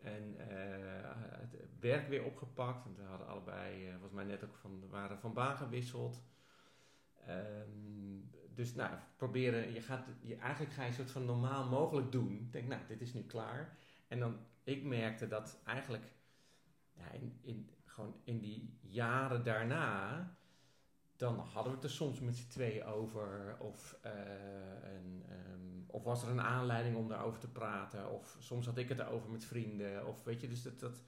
En 0.00 0.34
het 0.36 1.56
werk 1.80 2.08
weer 2.08 2.24
opgepakt. 2.24 2.84
Want 2.84 2.96
we 2.96 3.02
hadden 3.02 3.26
allebei, 3.26 3.90
volgens 3.90 4.12
mij 4.12 4.24
net 4.24 4.44
ook 4.44 4.56
van, 4.56 4.88
waren 4.88 5.18
van 5.18 5.32
baan 5.32 5.56
gewisseld. 5.56 6.22
Ehm, 7.26 8.20
dus 8.54 8.74
nou, 8.74 8.90
proberen, 9.16 9.72
je 9.72 9.80
gaat, 9.80 10.06
je, 10.20 10.36
eigenlijk 10.36 10.72
ga 10.72 10.82
je 10.82 10.88
een 10.88 10.94
soort 10.94 11.10
van 11.10 11.24
normaal 11.24 11.68
mogelijk 11.68 12.12
doen. 12.12 12.48
Denk, 12.50 12.68
nou, 12.68 12.80
dit 12.88 13.00
is 13.00 13.12
nu 13.12 13.22
klaar. 13.22 13.76
En 14.08 14.18
dan, 14.18 14.36
ik 14.64 14.84
merkte 14.84 15.28
dat 15.28 15.60
eigenlijk, 15.64 16.04
ja, 16.92 17.10
in, 17.10 17.38
in, 17.42 17.70
gewoon 17.84 18.14
in 18.24 18.40
die 18.40 18.78
jaren 18.80 19.44
daarna, 19.44 20.36
dan 21.16 21.38
hadden 21.38 21.72
we 21.72 21.78
het 21.78 21.84
er 21.84 21.90
soms 21.90 22.20
met 22.20 22.36
z'n 22.36 22.48
tweeën 22.48 22.84
over. 22.84 23.56
Of, 23.58 23.98
eh, 24.02 24.12
een, 24.82 25.24
ehm, 25.28 25.82
of 25.86 26.04
was 26.04 26.22
er 26.22 26.28
een 26.28 26.40
aanleiding 26.40 26.96
om 26.96 27.08
daarover 27.08 27.38
te 27.40 27.50
praten. 27.50 28.10
Of 28.10 28.36
soms 28.40 28.66
had 28.66 28.78
ik 28.78 28.88
het 28.88 28.98
erover 28.98 29.30
met 29.30 29.44
vrienden. 29.44 30.06
Of 30.06 30.24
weet 30.24 30.40
je, 30.40 30.48
dus 30.48 30.62
dat, 30.62 30.80
dat, 30.80 31.02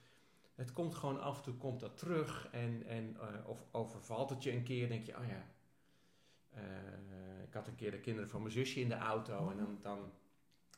het 0.55 0.73
komt 0.73 0.95
gewoon 0.95 1.21
af 1.21 1.37
en 1.37 1.43
toe 1.43 1.53
komt 1.53 1.79
dat 1.79 1.97
terug. 1.97 2.47
En, 2.51 2.83
en, 2.87 3.17
eh, 3.19 3.47
of 3.47 3.65
overvalt 3.71 4.29
het 4.29 4.43
je 4.43 4.51
een 4.51 4.63
keer, 4.63 4.87
denk 4.87 5.05
je, 5.05 5.17
oh 5.17 5.27
ja. 5.27 5.45
eh, 6.49 6.61
had 7.55 7.67
een 7.67 7.75
keer 7.75 7.91
de 7.91 7.99
kinderen 7.99 8.29
van 8.29 8.41
mijn 8.41 8.53
zusje 8.53 8.79
in 8.79 8.89
de 8.89 8.95
auto. 8.95 9.49
En 9.49 9.57
dan, 9.57 9.77
dan 9.81 10.11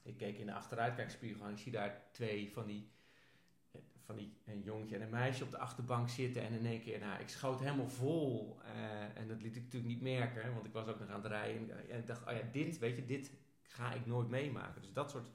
ik 0.03 0.17
keek 0.17 0.37
in 0.37 0.45
de 0.45 0.53
achteruitkijkspiegel 0.53 1.45
en 1.45 1.51
ik 1.51 1.57
zie 1.57 1.71
daar 1.71 2.01
twee 2.11 2.51
van 2.51 2.67
die 2.67 2.89
van 4.07 4.15
die, 4.15 4.37
een 4.45 4.61
jongetje 4.61 4.95
en 4.95 5.01
een 5.01 5.09
meisje 5.09 5.43
op 5.43 5.51
de 5.51 5.57
achterbank 5.57 6.09
zitten. 6.09 6.41
En 6.41 6.53
in 6.53 6.65
één 6.65 6.81
keer, 6.81 6.99
nou, 6.99 7.21
ik 7.21 7.29
schoot 7.29 7.59
helemaal 7.59 7.89
vol. 7.89 8.57
eh, 8.63 9.17
en 9.17 9.27
dat 9.27 9.41
liet 9.41 9.55
ik 9.55 9.63
natuurlijk 9.63 9.93
niet 9.93 10.01
merken, 10.01 10.53
want 10.53 10.65
ik 10.65 10.71
was 10.71 10.87
ook 10.87 10.99
nog 10.99 11.09
aan 11.09 11.21
het 11.21 11.31
rijden. 11.31 11.89
En, 11.89 11.99
ik 11.99 12.07
dacht, 12.07 12.27
oh 12.27 12.33
ja, 12.33 12.41
dit, 12.51 12.79
weet 12.79 12.95
je, 12.95 13.05
dit 13.05 13.31
ga 13.61 13.93
ik 13.93 14.05
nooit 14.05 14.29
meemaken. 14.29 14.81
Dus 14.81 14.93
dat 14.93 15.11
soort 15.11 15.31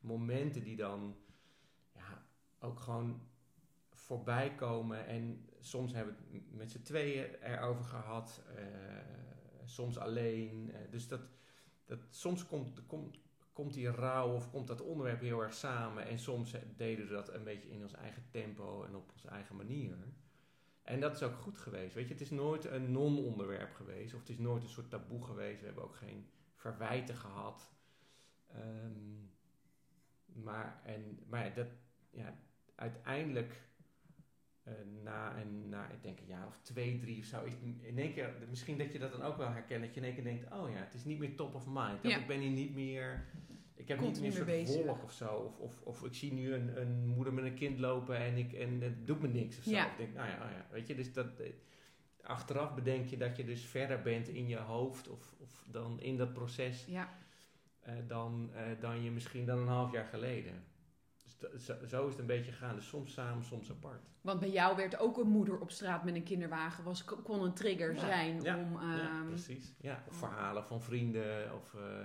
momenten 0.00 0.62
die 0.62 0.76
dan 0.76 1.16
ja, 1.94 2.26
ook 2.58 2.80
gewoon 2.80 3.20
voorbij 3.90 4.54
komen. 4.54 5.06
En 5.06 5.48
soms 5.60 5.92
hebben 5.92 6.16
we 6.28 6.34
het 6.36 6.54
met 6.54 6.70
z'n 6.70 6.82
tweeën 6.82 7.34
erover 7.42 7.84
gehad. 7.84 8.42
eh, 8.56 9.25
soms 9.66 9.98
alleen. 9.98 10.70
Eh, 10.72 10.90
dus 10.90 11.08
dat, 11.08 11.20
dat 11.84 11.98
soms 12.10 12.46
komt, 12.46 12.86
komt, 12.86 13.18
komt 13.52 13.74
die 13.74 13.90
rouw 13.90 14.34
of 14.34 14.50
komt 14.50 14.66
dat 14.66 14.80
onderwerp 14.80 15.20
heel 15.20 15.42
erg 15.42 15.54
samen. 15.54 16.06
En 16.06 16.18
soms 16.18 16.52
eh, 16.52 16.60
deden 16.76 17.06
we 17.06 17.12
dat 17.12 17.34
een 17.34 17.44
beetje 17.44 17.70
in 17.70 17.82
ons 17.82 17.94
eigen 17.94 18.22
tempo 18.30 18.84
en 18.84 18.96
op 18.96 19.10
onze 19.12 19.28
eigen 19.28 19.56
manier. 19.56 19.96
En 20.82 21.00
dat 21.00 21.14
is 21.14 21.22
ook 21.22 21.36
goed 21.36 21.58
geweest. 21.58 21.94
Weet 21.94 22.06
je, 22.06 22.12
het 22.12 22.22
is 22.22 22.30
nooit 22.30 22.64
een 22.64 22.92
non-onderwerp 22.92 23.74
geweest. 23.74 24.14
Of 24.14 24.20
het 24.20 24.28
is 24.28 24.38
nooit 24.38 24.62
een 24.62 24.68
soort 24.68 24.90
taboe 24.90 25.24
geweest. 25.24 25.60
We 25.60 25.66
hebben 25.66 25.84
ook 25.84 25.96
geen 25.96 26.30
verwijten 26.54 27.16
gehad. 27.16 27.72
Ehm, 28.46 29.24
maar, 30.26 30.80
en, 30.84 31.18
maar 31.28 31.54
dat, 31.54 31.68
ja, 32.10 32.38
uiteindelijk 32.74 33.68
eh, 34.66 34.72
na, 35.02 35.36
en, 35.36 35.68
na, 35.68 35.90
ik 35.90 36.02
denk 36.02 36.18
een 36.20 36.26
jaar 36.26 36.46
of 36.46 36.58
twee, 36.62 36.98
drie 36.98 37.18
of 37.18 37.24
zo, 37.24 37.44
is 37.44 37.52
in 37.80 37.98
één 37.98 38.12
keer, 38.12 38.34
misschien 38.48 38.78
dat 38.78 38.92
je 38.92 38.98
dat 38.98 39.12
dan 39.12 39.22
ook 39.22 39.36
wel 39.36 39.50
herkent, 39.50 39.82
dat 39.84 39.94
je 39.94 40.00
in 40.00 40.06
één 40.06 40.14
keer 40.14 40.24
denkt, 40.24 40.52
oh 40.52 40.70
ja, 40.70 40.76
het 40.76 40.94
is 40.94 41.04
niet 41.04 41.18
meer 41.18 41.36
top 41.36 41.54
of 41.54 41.66
mind. 41.66 42.02
Ja. 42.02 42.18
Ik 42.18 42.26
ben 42.26 42.40
hier 42.40 42.50
niet 42.50 42.74
meer, 42.74 43.24
ik 43.74 43.88
heb 43.88 43.98
Continu 43.98 44.26
niet 44.26 44.36
meer 44.36 44.44
mee 44.46 44.60
een 44.60 44.66
soort 44.66 44.76
bezig. 44.76 44.86
wolk 44.86 45.02
of 45.02 45.12
zo. 45.12 45.28
Of, 45.34 45.58
of, 45.58 45.82
of 45.82 46.04
ik 46.04 46.14
zie 46.14 46.32
nu 46.32 46.54
een, 46.54 46.80
een 46.80 47.06
moeder 47.06 47.32
met 47.32 47.44
een 47.44 47.54
kind 47.54 47.78
lopen 47.78 48.16
en, 48.16 48.36
ik, 48.36 48.52
en 48.52 48.80
het 48.80 49.06
doet 49.06 49.20
me 49.20 49.28
niks 49.28 49.58
of 49.58 49.64
zo. 49.64 49.70
Ja. 49.70 49.90
Ik 49.90 49.96
denk, 49.96 50.14
nou 50.14 50.28
ja, 50.28 50.34
oh 50.34 50.50
ja, 50.50 50.66
weet 50.70 50.86
je, 50.86 50.94
dus 50.94 51.12
dat... 51.12 51.40
eh, 51.40 51.52
Achteraf 52.22 52.74
bedenk 52.74 53.06
je 53.06 53.16
dat 53.16 53.36
je 53.36 53.44
dus 53.44 53.64
verder 53.64 54.02
bent 54.02 54.28
in 54.28 54.48
je 54.48 54.56
hoofd 54.56 55.08
of, 55.08 55.34
of 55.38 55.64
dan 55.70 56.00
in 56.00 56.16
dat 56.16 56.32
proces 56.32 56.84
Ja, 56.86 57.18
eh, 57.80 57.94
dan, 58.06 58.50
dan 58.80 59.02
je 59.02 59.10
misschien 59.10 59.44
dan 59.46 59.58
een 59.58 59.66
half 59.68 59.92
jaar 59.92 60.04
geleden. 60.06 60.64
Zo, 61.86 62.06
is 62.06 62.10
het 62.10 62.18
een 62.18 62.26
beetje 62.26 62.52
gegaan. 62.52 62.74
Dus 62.74 62.88
soms 62.88 63.12
samen, 63.12 63.44
soms 63.44 63.70
apart. 63.70 64.10
want 64.20 64.40
bij 64.40 64.50
jou 64.50 64.76
werd 64.76 64.98
ook 64.98 65.18
een 65.18 65.28
moeder 65.28 65.60
op 65.60 65.70
straat 65.70 66.04
met 66.04 66.14
een 66.14 66.22
kinderwagen, 66.22 66.84
was, 66.84 67.04
kon 67.04 67.42
een 67.42 67.54
trigger 67.54 67.94
Ja, 67.94 68.00
zijn 68.00 68.42
ja, 68.42 68.56
om... 68.56 68.72
ja, 68.72 68.98
ehm, 68.98 69.26
precies. 69.26 69.74
Ja, 69.80 70.04
of 70.08 70.16
verhalen 70.16 70.64
van 70.64 70.82
vrienden 70.82 71.54
of 71.54 71.74
eh, 71.74 72.00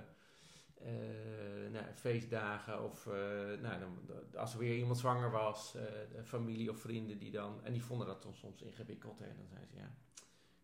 eh, 0.76 1.72
nou, 1.72 1.86
feestdagen. 1.96 2.84
Of 2.84 3.08
eh, 3.08 3.14
nou, 3.62 3.80
dan, 3.80 3.98
als 4.36 4.54
er 4.54 4.60
weer 4.60 4.78
iemand 4.78 4.98
zwanger 4.98 5.32
was, 5.32 5.76
familie 6.24 6.70
of 6.70 6.80
vrienden 6.80 7.18
die 7.18 7.32
dan... 7.32 7.64
En 7.64 7.74
die 7.74 7.84
vonden 7.84 8.08
dat 8.08 8.24
dan 8.24 8.34
soms 8.34 8.62
ingewikkeld. 8.62 9.20
Hè. 9.20 9.28
Dan 9.36 9.48
zeiden 9.48 9.70
ze, 9.70 9.76
ja, 9.76 9.92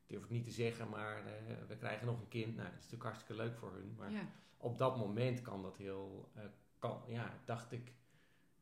ik 0.04 0.08
durf 0.08 0.22
het 0.22 0.32
niet 0.32 0.44
te 0.44 0.52
zeggen, 0.52 0.90
maar 0.90 1.24
we 1.68 1.78
krijgen 1.78 2.06
nog 2.06 2.20
een 2.20 2.28
kind. 2.28 2.56
Nou, 2.56 2.68
dat 2.70 2.78
is 2.78 2.84
natuurlijk 2.84 3.04
hartstikke 3.04 3.42
leuk 3.42 3.58
voor 3.58 3.74
hun. 3.74 3.96
Maar 3.98 4.12
ja. 4.12 4.30
op 4.58 4.78
dat 4.78 4.98
moment 4.98 5.42
kan 5.42 5.62
dat 5.62 5.78
heel... 5.78 6.32
kan, 6.80 7.02
ja, 7.08 7.34
dacht 7.46 7.72
ik... 7.72 7.96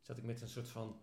Zat 0.05 0.17
ik 0.17 0.23
met 0.23 0.41
een 0.41 0.47
soort 0.49 0.67
van 0.69 0.99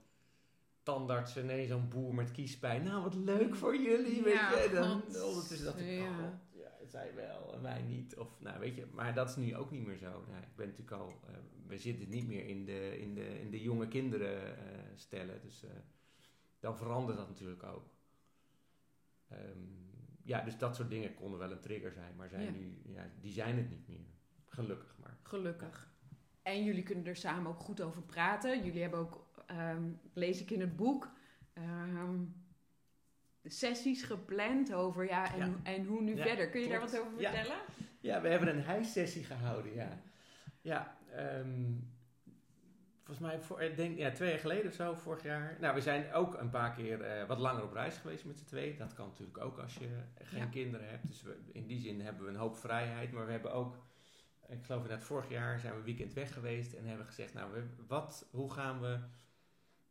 tandarts, 0.83 1.35
nee, 1.35 1.67
zo'n 1.67 1.89
boer 1.89 2.15
met 2.15 2.31
kiespijn. 2.31 2.83
Nou, 2.85 3.03
wat 3.03 3.15
leuk 3.15 3.55
voor 3.57 3.77
jullie, 3.77 4.23
weet 4.23 4.33
Ja, 4.35 4.59
je. 4.63 4.71
Dan, 4.71 5.03
ondertussen 5.25 5.65
dacht 5.65 5.79
ik, 5.81 5.87
Ja. 5.87 6.09
oh, 6.09 6.17
God, 6.19 6.41
ja, 6.51 6.87
zij 6.87 7.15
wel 7.15 7.55
en 7.55 7.63
wij 7.63 7.83
niet. 7.83 8.17
Of, 8.17 8.41
nou, 8.41 8.61
weet 8.61 8.75
je, 8.77 8.87
maar 8.93 9.15
dat 9.15 9.29
is 9.29 9.37
nu 9.37 9.57
ook 9.57 9.71
niet 9.71 9.87
meer 9.87 9.97
zo. 9.97 10.11
Nou, 10.29 10.43
ik 10.43 10.57
ben 10.57 10.67
natuurlijk 10.69 10.97
al... 11.01 11.21
eh, 11.27 11.35
we 11.67 11.79
zitten 11.79 12.09
niet 12.09 12.27
meer 12.27 12.47
in 12.47 12.65
de, 12.65 12.99
in 13.01 13.15
de, 13.15 13.41
in 13.41 13.51
de 13.51 13.61
jonge 13.63 13.89
kinderen 13.89 14.57
eh, 14.59 14.79
stellen. 14.95 15.41
Dus 15.43 15.65
eh, 15.65 15.71
dan 16.61 16.77
verandert 16.77 17.19
dat 17.19 17.29
natuurlijk 17.29 17.63
ook. 17.63 17.91
Ehm, 19.29 19.59
ja, 20.23 20.41
dus 20.45 20.59
dat 20.59 20.77
soort 20.77 20.91
dingen 20.91 21.15
konden 21.15 21.39
wel 21.39 21.51
een 21.51 21.61
trigger 21.61 21.93
zijn. 21.93 22.17
Maar 22.17 22.29
zijn 22.29 22.45
Ja. 22.45 22.51
nu, 22.51 22.81
ja, 22.85 23.11
die 23.21 23.33
zijn 23.33 23.57
het 23.57 23.71
niet 23.71 23.89
meer. 23.89 24.07
Gelukkig 24.47 24.97
maar. 24.99 25.19
Gelukkig. 25.23 25.92
En 26.43 26.65
jullie 26.65 26.83
kunnen 26.83 27.07
er 27.07 27.17
samen 27.17 27.51
ook 27.51 27.61
goed 27.61 27.81
over 27.81 28.03
praten. 28.03 28.65
Jullie 28.65 28.81
hebben 28.81 29.01
ook, 29.01 29.27
ehm, 29.47 29.83
lees 30.13 30.41
ik 30.41 30.51
in 30.51 30.61
het 30.61 30.77
boek, 30.77 31.11
ehm, 31.53 32.17
sessies 33.45 34.03
gepland 34.03 34.73
over 34.73 35.05
ja, 35.05 35.35
en, 35.35 35.51
Ja. 35.51 35.73
en 35.73 35.85
hoe 35.87 36.01
nu 36.03 36.17
Ja, 36.17 36.23
verder. 36.23 36.49
Kun 36.51 36.61
je 36.61 36.69
daar 36.69 36.81
wat 36.81 36.99
over 36.99 37.13
vertellen? 37.13 37.57
Ja, 38.01 38.21
we 38.21 38.29
hebben 38.29 38.49
een 38.49 38.63
huissessie 38.63 39.25
gehouden, 39.25 39.75
ja. 39.75 39.99
Ja, 40.61 40.97
ehm, 41.11 41.73
volgens 42.97 43.19
mij 43.27 43.41
voor, 43.41 43.63
ik 43.63 43.77
denk, 43.77 43.99
ja, 43.99 44.11
twee 44.11 44.31
jaar 44.31 44.39
geleden 44.39 44.67
of 44.67 44.75
zo, 44.75 44.95
vorig 44.95 45.23
jaar. 45.23 45.57
Nou, 45.61 45.75
we 45.75 45.81
zijn 45.81 46.13
ook 46.13 46.35
een 46.35 46.51
paar 46.51 46.73
keer 46.75 47.01
eh, 47.03 47.27
wat 47.27 47.39
langer 47.39 47.63
op 47.63 47.73
reis 47.73 47.97
geweest 47.97 48.25
met 48.25 48.39
z'n 48.39 48.45
tweeën. 48.45 48.79
Dat 48.79 48.95
kan 48.95 49.07
natuurlijk 49.09 49.39
ook 49.39 49.59
als 49.59 49.75
je 49.75 49.89
geen 50.23 50.51
kinderen 50.51 50.89
hebt. 50.89 51.07
Dus 51.07 51.23
we, 51.23 51.39
in 51.53 51.67
die 51.67 51.81
zin 51.81 52.01
hebben 52.01 52.23
we 52.25 52.29
een 52.29 52.37
hoop 52.37 52.57
vrijheid. 52.57 53.13
Maar 53.13 53.27
we 53.27 53.33
hebben 53.33 53.53
ook, 53.53 53.77
ik 54.49 54.65
geloof 54.65 54.83
inderdaad 54.83 55.07
vorig 55.07 55.29
jaar 55.29 55.61
zijn 55.61 55.73
we 55.73 55.79
een 55.79 55.85
weekend 55.85 56.13
weg 56.13 56.33
geweest. 56.33 56.73
En 56.73 56.85
hebben 56.85 57.07
gezegd, 57.07 57.35
nou, 57.35 57.53
we, 57.53 57.65
wat, 57.87 58.27
hoe 58.31 58.53
gaan 58.53 58.81
we... 58.81 58.99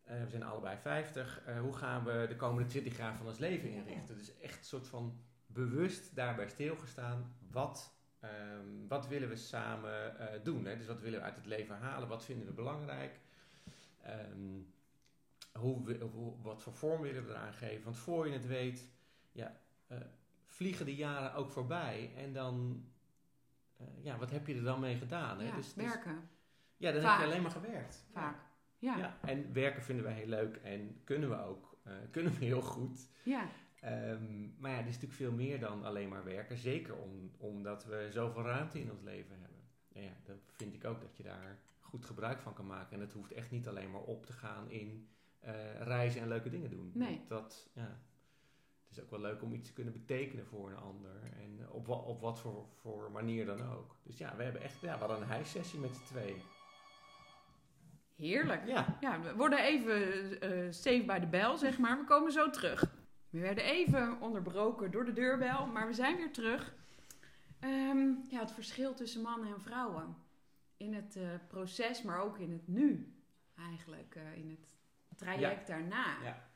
eh, 0.03 0.23
we 0.23 0.29
zijn 0.29 0.43
allebei 0.43 0.77
50. 0.77 1.41
eh, 1.45 1.59
hoe 1.59 1.73
gaan 1.75 2.03
we 2.03 2.25
de 2.29 2.35
komende 2.35 2.69
20 2.69 2.97
jaar 2.97 3.15
van 3.17 3.27
ons 3.27 3.37
leven 3.37 3.69
inrichten? 3.69 4.17
Dus 4.17 4.37
echt 4.39 4.57
een 4.57 4.63
soort 4.63 4.87
van 4.87 5.19
bewust 5.45 6.15
daarbij 6.15 6.47
stilgestaan. 6.47 7.35
Wat, 7.51 7.93
ehm, 8.19 8.87
wat 8.87 9.07
willen 9.07 9.29
we 9.29 9.35
samen 9.35 10.19
eh, 10.19 10.43
doen? 10.43 10.65
Hè? 10.65 10.77
Dus 10.77 10.87
wat 10.87 11.01
willen 11.01 11.19
we 11.19 11.25
uit 11.25 11.35
het 11.35 11.45
leven 11.45 11.77
halen? 11.77 12.07
Wat 12.07 12.25
vinden 12.25 12.45
we 12.47 12.53
belangrijk? 12.53 13.19
Ehm, 14.01 14.59
hoe, 15.53 15.83
we- 15.85 16.09
hoe, 16.13 16.41
wat 16.41 16.61
voor 16.63 16.73
vorm 16.73 17.01
willen 17.01 17.25
we 17.25 17.31
eraan 17.31 17.53
geven? 17.53 17.83
Want 17.83 17.97
voor 17.97 18.27
je 18.27 18.33
het 18.33 18.47
weet, 18.47 18.87
ja, 19.31 19.59
vliegen 20.45 20.85
de 20.85 20.95
jaren 20.95 21.33
ook 21.33 21.51
voorbij. 21.51 22.11
En 22.15 22.33
dan, 22.33 22.85
eh, 23.81 24.03
ja, 24.03 24.17
wat 24.17 24.31
heb 24.31 24.47
je 24.47 24.55
er 24.55 24.63
dan 24.63 24.79
mee 24.79 24.97
gedaan? 24.97 25.39
Hè? 25.39 25.45
Ja, 25.47 25.55
dus, 25.55 25.73
dus- 25.73 25.85
werken, 25.85 26.29
ja, 26.77 26.91
dan 26.91 27.01
Vaak. 27.01 27.11
heb 27.11 27.19
je 27.19 27.31
alleen 27.31 27.41
maar 27.41 27.51
gewerkt. 27.51 28.05
vaak. 28.13 28.35
Ja, 28.77 28.97
ja. 28.97 28.97
Ja, 28.97 29.17
en 29.29 29.53
werken 29.53 29.81
vinden 29.83 30.05
wij 30.05 30.13
heel 30.13 30.27
leuk 30.27 30.55
en 30.55 31.01
kunnen 31.03 31.29
we 31.29 31.43
ook. 31.43 31.69
eh, 31.83 31.93
kunnen 32.11 32.31
we 32.39 32.45
heel 32.45 32.61
goed. 32.61 33.09
Ehm, 33.79 34.59
maar 34.61 34.71
ja, 34.71 34.77
er 34.77 34.81
is 34.87 34.93
natuurlijk 34.93 35.13
veel 35.13 35.31
meer 35.31 35.59
dan 35.59 35.83
alleen 35.83 36.09
maar 36.09 36.23
werken. 36.23 36.57
Zeker 36.57 36.95
om, 36.95 37.31
omdat 37.37 37.85
we 37.85 38.07
zoveel 38.11 38.43
ruimte 38.43 38.79
in 38.79 38.91
ons 38.91 39.01
leven 39.01 39.39
hebben. 39.39 39.59
En 39.93 40.01
ja, 40.01 40.11
dan 40.23 40.35
vind 40.47 40.73
ik 40.73 40.85
ook 40.85 41.01
dat 41.01 41.17
je 41.17 41.23
daar 41.23 41.57
goed 41.79 42.05
gebruik 42.05 42.39
van 42.41 42.53
kan 42.53 42.65
maken. 42.67 42.93
En 42.95 42.99
het 43.01 43.13
hoeft 43.13 43.31
echt 43.31 43.51
niet 43.51 43.67
alleen 43.67 43.91
maar 43.91 44.01
op 44.01 44.25
te 44.25 44.33
gaan 44.33 44.69
in 44.69 45.07
eh, 45.39 45.81
reizen 45.81 46.21
en 46.21 46.27
leuke 46.27 46.49
dingen 46.49 46.69
doen. 46.69 46.91
Nee. 46.93 47.21
Dat, 47.27 47.69
ja, 47.73 47.81
het 47.81 48.10
is 48.91 49.01
ook 49.03 49.09
wel 49.09 49.19
leuk 49.19 49.41
om 49.41 49.53
iets 49.53 49.67
te 49.67 49.73
kunnen 49.73 49.93
betekenen 49.93 50.45
voor 50.45 50.69
een 50.69 50.77
ander. 50.77 51.11
En 51.39 51.69
op, 51.69 51.85
wa- 51.87 51.95
op 51.95 52.21
wat 52.21 52.39
voor, 52.39 52.65
voor 52.81 53.11
manier 53.11 53.45
dan 53.45 53.71
ook. 53.71 53.95
Dus 54.03 54.17
ja, 54.17 54.35
we 54.35 54.43
hebben 54.43 54.61
echt 54.61 54.79
ja, 54.79 54.93
we 54.93 54.99
hadden 54.99 55.21
een 55.21 55.27
huissessie 55.27 55.79
met 55.79 55.95
z'n 55.95 56.03
tweeën. 56.03 56.41
Heerlijk. 58.15 58.67
Ja, 58.67 58.97
Ja, 59.01 59.21
we 59.21 59.35
worden 59.35 59.59
even 59.59 60.41
eh 60.41 60.71
safe 60.71 61.03
bij 61.05 61.19
de 61.19 61.27
bel, 61.27 61.57
zeg 61.57 61.77
maar. 61.77 61.97
We 61.97 62.03
komen 62.03 62.31
zo 62.31 62.49
terug. 62.49 62.95
We 63.29 63.39
werden 63.39 63.63
even 63.63 64.21
onderbroken 64.21 64.91
door 64.91 65.05
de 65.05 65.13
deurbel, 65.13 65.65
maar 65.65 65.87
we 65.87 65.93
zijn 65.93 66.15
weer 66.17 66.31
terug. 66.33 66.73
Ehm, 67.59 68.07
ja, 68.29 68.39
het 68.39 68.51
verschil 68.51 68.93
tussen 68.93 69.21
mannen 69.21 69.53
en 69.53 69.61
vrouwen. 69.61 70.15
In 70.77 70.93
het 70.93 71.15
eh, 71.15 71.23
proces, 71.47 72.01
maar 72.01 72.19
ook 72.19 72.37
in 72.37 72.51
het 72.51 72.67
nu. 72.67 73.15
Eigenlijk, 73.57 74.15
eh, 74.15 74.35
in 74.35 74.49
het 74.49 74.75
traject 75.17 75.67
daarna. 75.67 76.05
Ja. 76.23 76.49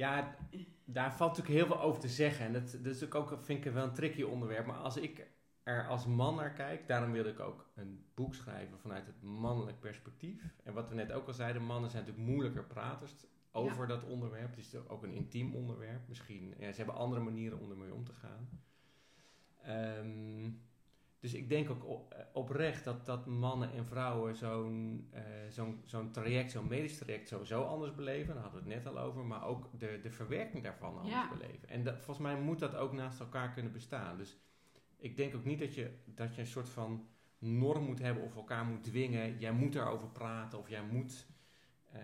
Ja, 0.00 0.36
daar 0.84 1.14
valt 1.14 1.36
natuurlijk 1.36 1.58
heel 1.58 1.76
veel 1.76 1.84
over 1.84 2.00
te 2.00 2.08
zeggen. 2.08 2.46
En 2.46 2.52
dat, 2.52 2.70
dat 2.70 2.94
is 2.94 3.12
ook, 3.12 3.38
vind 3.42 3.64
ik, 3.64 3.72
wel 3.72 3.84
een 3.84 3.94
tricky 3.94 4.22
onderwerp. 4.22 4.66
Maar 4.66 4.76
als 4.76 4.96
ik 4.96 5.26
er 5.62 5.88
als 5.88 6.06
man 6.06 6.34
naar 6.34 6.52
kijk, 6.52 6.86
daarom 6.86 7.12
wilde 7.12 7.28
ik 7.28 7.40
ook 7.40 7.70
een 7.74 8.04
boek 8.14 8.34
schrijven 8.34 8.78
vanuit 8.78 9.06
het 9.06 9.22
mannelijk 9.22 9.80
perspectief. 9.80 10.42
En 10.64 10.72
wat 10.72 10.88
we 10.88 10.94
net 10.94 11.12
ook 11.12 11.26
al 11.26 11.32
zeiden, 11.32 11.62
mannen 11.62 11.90
zijn 11.90 12.02
natuurlijk 12.02 12.30
moeilijker 12.30 12.64
praters 12.64 13.12
over 13.52 13.86
dat 13.86 14.04
onderwerp. 14.04 14.50
Het 14.50 14.58
is 14.58 14.88
ook 14.88 15.02
een 15.02 15.12
intiem 15.12 15.54
onderwerp. 15.54 16.08
Misschien, 16.08 16.54
ja, 16.58 16.70
ze 16.70 16.76
hebben 16.76 16.94
andere 16.94 17.22
manieren 17.22 17.58
om 17.58 17.70
ermee 17.70 17.94
om 17.94 18.04
te 18.04 18.12
gaan. 18.12 18.48
Ehm, 19.62 20.50
dus 21.20 21.34
ik 21.34 21.48
denk 21.48 21.70
ook 21.70 22.12
eh, 22.12 22.18
oprecht 22.32 22.84
dat, 22.84 23.06
dat 23.06 23.26
mannen 23.26 23.72
en 23.72 23.86
vrouwen 23.86 24.36
zo'n 24.36 25.08
eh, 25.10 25.22
zo'n 25.48 25.80
zo'n 25.84 26.10
traject, 26.10 26.50
zo'n 26.50 26.68
medisch 26.68 26.98
traject 26.98 27.28
sowieso 27.28 27.62
anders 27.62 27.94
beleven. 27.94 28.34
Daar 28.34 28.42
hadden 28.42 28.64
we 28.64 28.70
het 28.72 28.84
net 28.84 28.94
al 28.94 29.00
over. 29.00 29.24
Maar 29.24 29.44
ook 29.46 29.68
de, 29.78 29.98
de 30.02 30.10
verwerking 30.10 30.62
daarvan 30.62 30.96
anders 30.96 31.14
Ja. 31.14 31.28
beleven. 31.28 31.68
En 31.68 31.82
dat, 31.84 31.94
volgens 31.94 32.18
mij 32.26 32.40
moet 32.40 32.58
dat 32.58 32.74
ook 32.74 32.92
naast 32.92 33.20
elkaar 33.20 33.52
kunnen 33.52 33.72
bestaan. 33.72 34.16
Dus 34.18 34.38
ik 34.96 35.16
denk 35.16 35.34
ook 35.34 35.44
niet 35.44 35.58
dat 35.58 35.74
je, 35.74 35.90
dat 36.04 36.34
je 36.34 36.40
een 36.40 36.46
soort 36.46 36.68
van 36.68 37.08
norm 37.38 37.84
moet 37.84 37.98
hebben 37.98 38.24
of 38.24 38.36
elkaar 38.36 38.64
moet 38.64 38.84
dwingen. 38.84 39.38
Jij 39.38 39.52
moet 39.52 39.72
daarover 39.72 40.08
praten 40.08 40.58
of 40.58 40.68
jij 40.68 40.82
moet, 40.82 41.26
eh, 41.92 42.00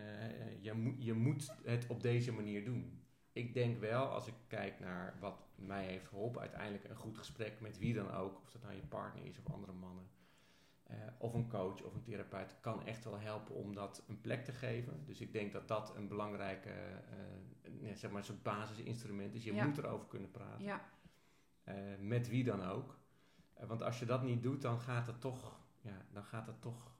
jij 0.62 0.74
moet, 0.74 1.04
je 1.04 1.12
moet 1.12 1.52
het 1.64 1.86
op 1.88 2.02
deze 2.02 2.32
manier 2.32 2.64
doen. 2.64 2.95
Ik 3.36 3.54
denk 3.54 3.78
wel, 3.80 4.06
als 4.08 4.26
ik 4.26 4.34
kijk 4.46 4.80
naar 4.80 5.16
wat 5.20 5.38
mij 5.54 5.84
heeft 5.84 6.06
geholpen, 6.08 6.40
uiteindelijk 6.40 6.84
een 6.84 6.96
goed 6.96 7.18
gesprek 7.18 7.60
met 7.60 7.78
wie 7.78 7.94
dan 7.94 8.10
ook, 8.10 8.40
of 8.42 8.50
dat 8.50 8.62
nou 8.62 8.74
je 8.74 8.86
partner 8.86 9.24
is 9.24 9.38
of 9.38 9.52
andere 9.52 9.72
mannen, 9.72 10.08
eh, 10.82 10.96
of 11.18 11.34
een 11.34 11.48
coach 11.48 11.82
of 11.82 11.94
een 11.94 12.02
therapeut, 12.02 12.56
kan 12.60 12.86
echt 12.86 13.04
wel 13.04 13.18
helpen 13.18 13.54
om 13.54 13.74
dat 13.74 14.02
een 14.08 14.20
plek 14.20 14.44
te 14.44 14.52
geven. 14.52 15.04
Dus 15.06 15.20
ik 15.20 15.32
denk 15.32 15.52
dat 15.52 15.68
dat 15.68 15.96
een 15.96 16.08
belangrijke, 16.08 16.70
eh, 16.70 17.70
nee, 17.80 17.96
zeg 17.96 18.10
maar, 18.10 18.18
een 18.20 18.26
soort 18.26 18.42
basisinstrument 18.42 19.34
is. 19.34 19.44
Je 19.44 19.54
Ja. 19.54 19.64
moet 19.66 19.78
erover 19.78 20.06
kunnen 20.06 20.30
praten. 20.30 20.64
Ja, 20.64 20.80
Eh, 21.64 21.74
met 22.00 22.28
wie 22.28 22.44
dan 22.44 22.62
ook. 22.64 22.98
Want 23.66 23.82
als 23.82 23.98
je 23.98 24.04
dat 24.06 24.22
niet 24.22 24.42
doet, 24.42 24.62
dan 24.62 24.80
gaat 24.80 25.06
het 25.06 25.20
toch, 25.20 25.60
ja, 25.80 26.06
dan 26.12 26.24
gaat 26.24 26.46
het 26.46 26.60
toch 26.62 26.94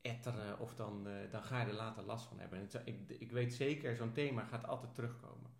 etteren 0.00 0.58
of 0.58 0.74
dan, 0.74 1.08
dan 1.30 1.42
ga 1.42 1.60
je 1.60 1.66
er 1.66 1.74
later 1.74 2.02
last 2.02 2.26
van 2.26 2.38
hebben. 2.38 2.58
En 2.58 2.64
het, 2.64 2.82
ik, 2.84 3.10
ik 3.20 3.32
weet 3.32 3.54
zeker, 3.54 3.96
zo'n 3.96 4.12
thema 4.12 4.44
gaat 4.44 4.66
altijd 4.66 4.94
terugkomen. 4.94 5.50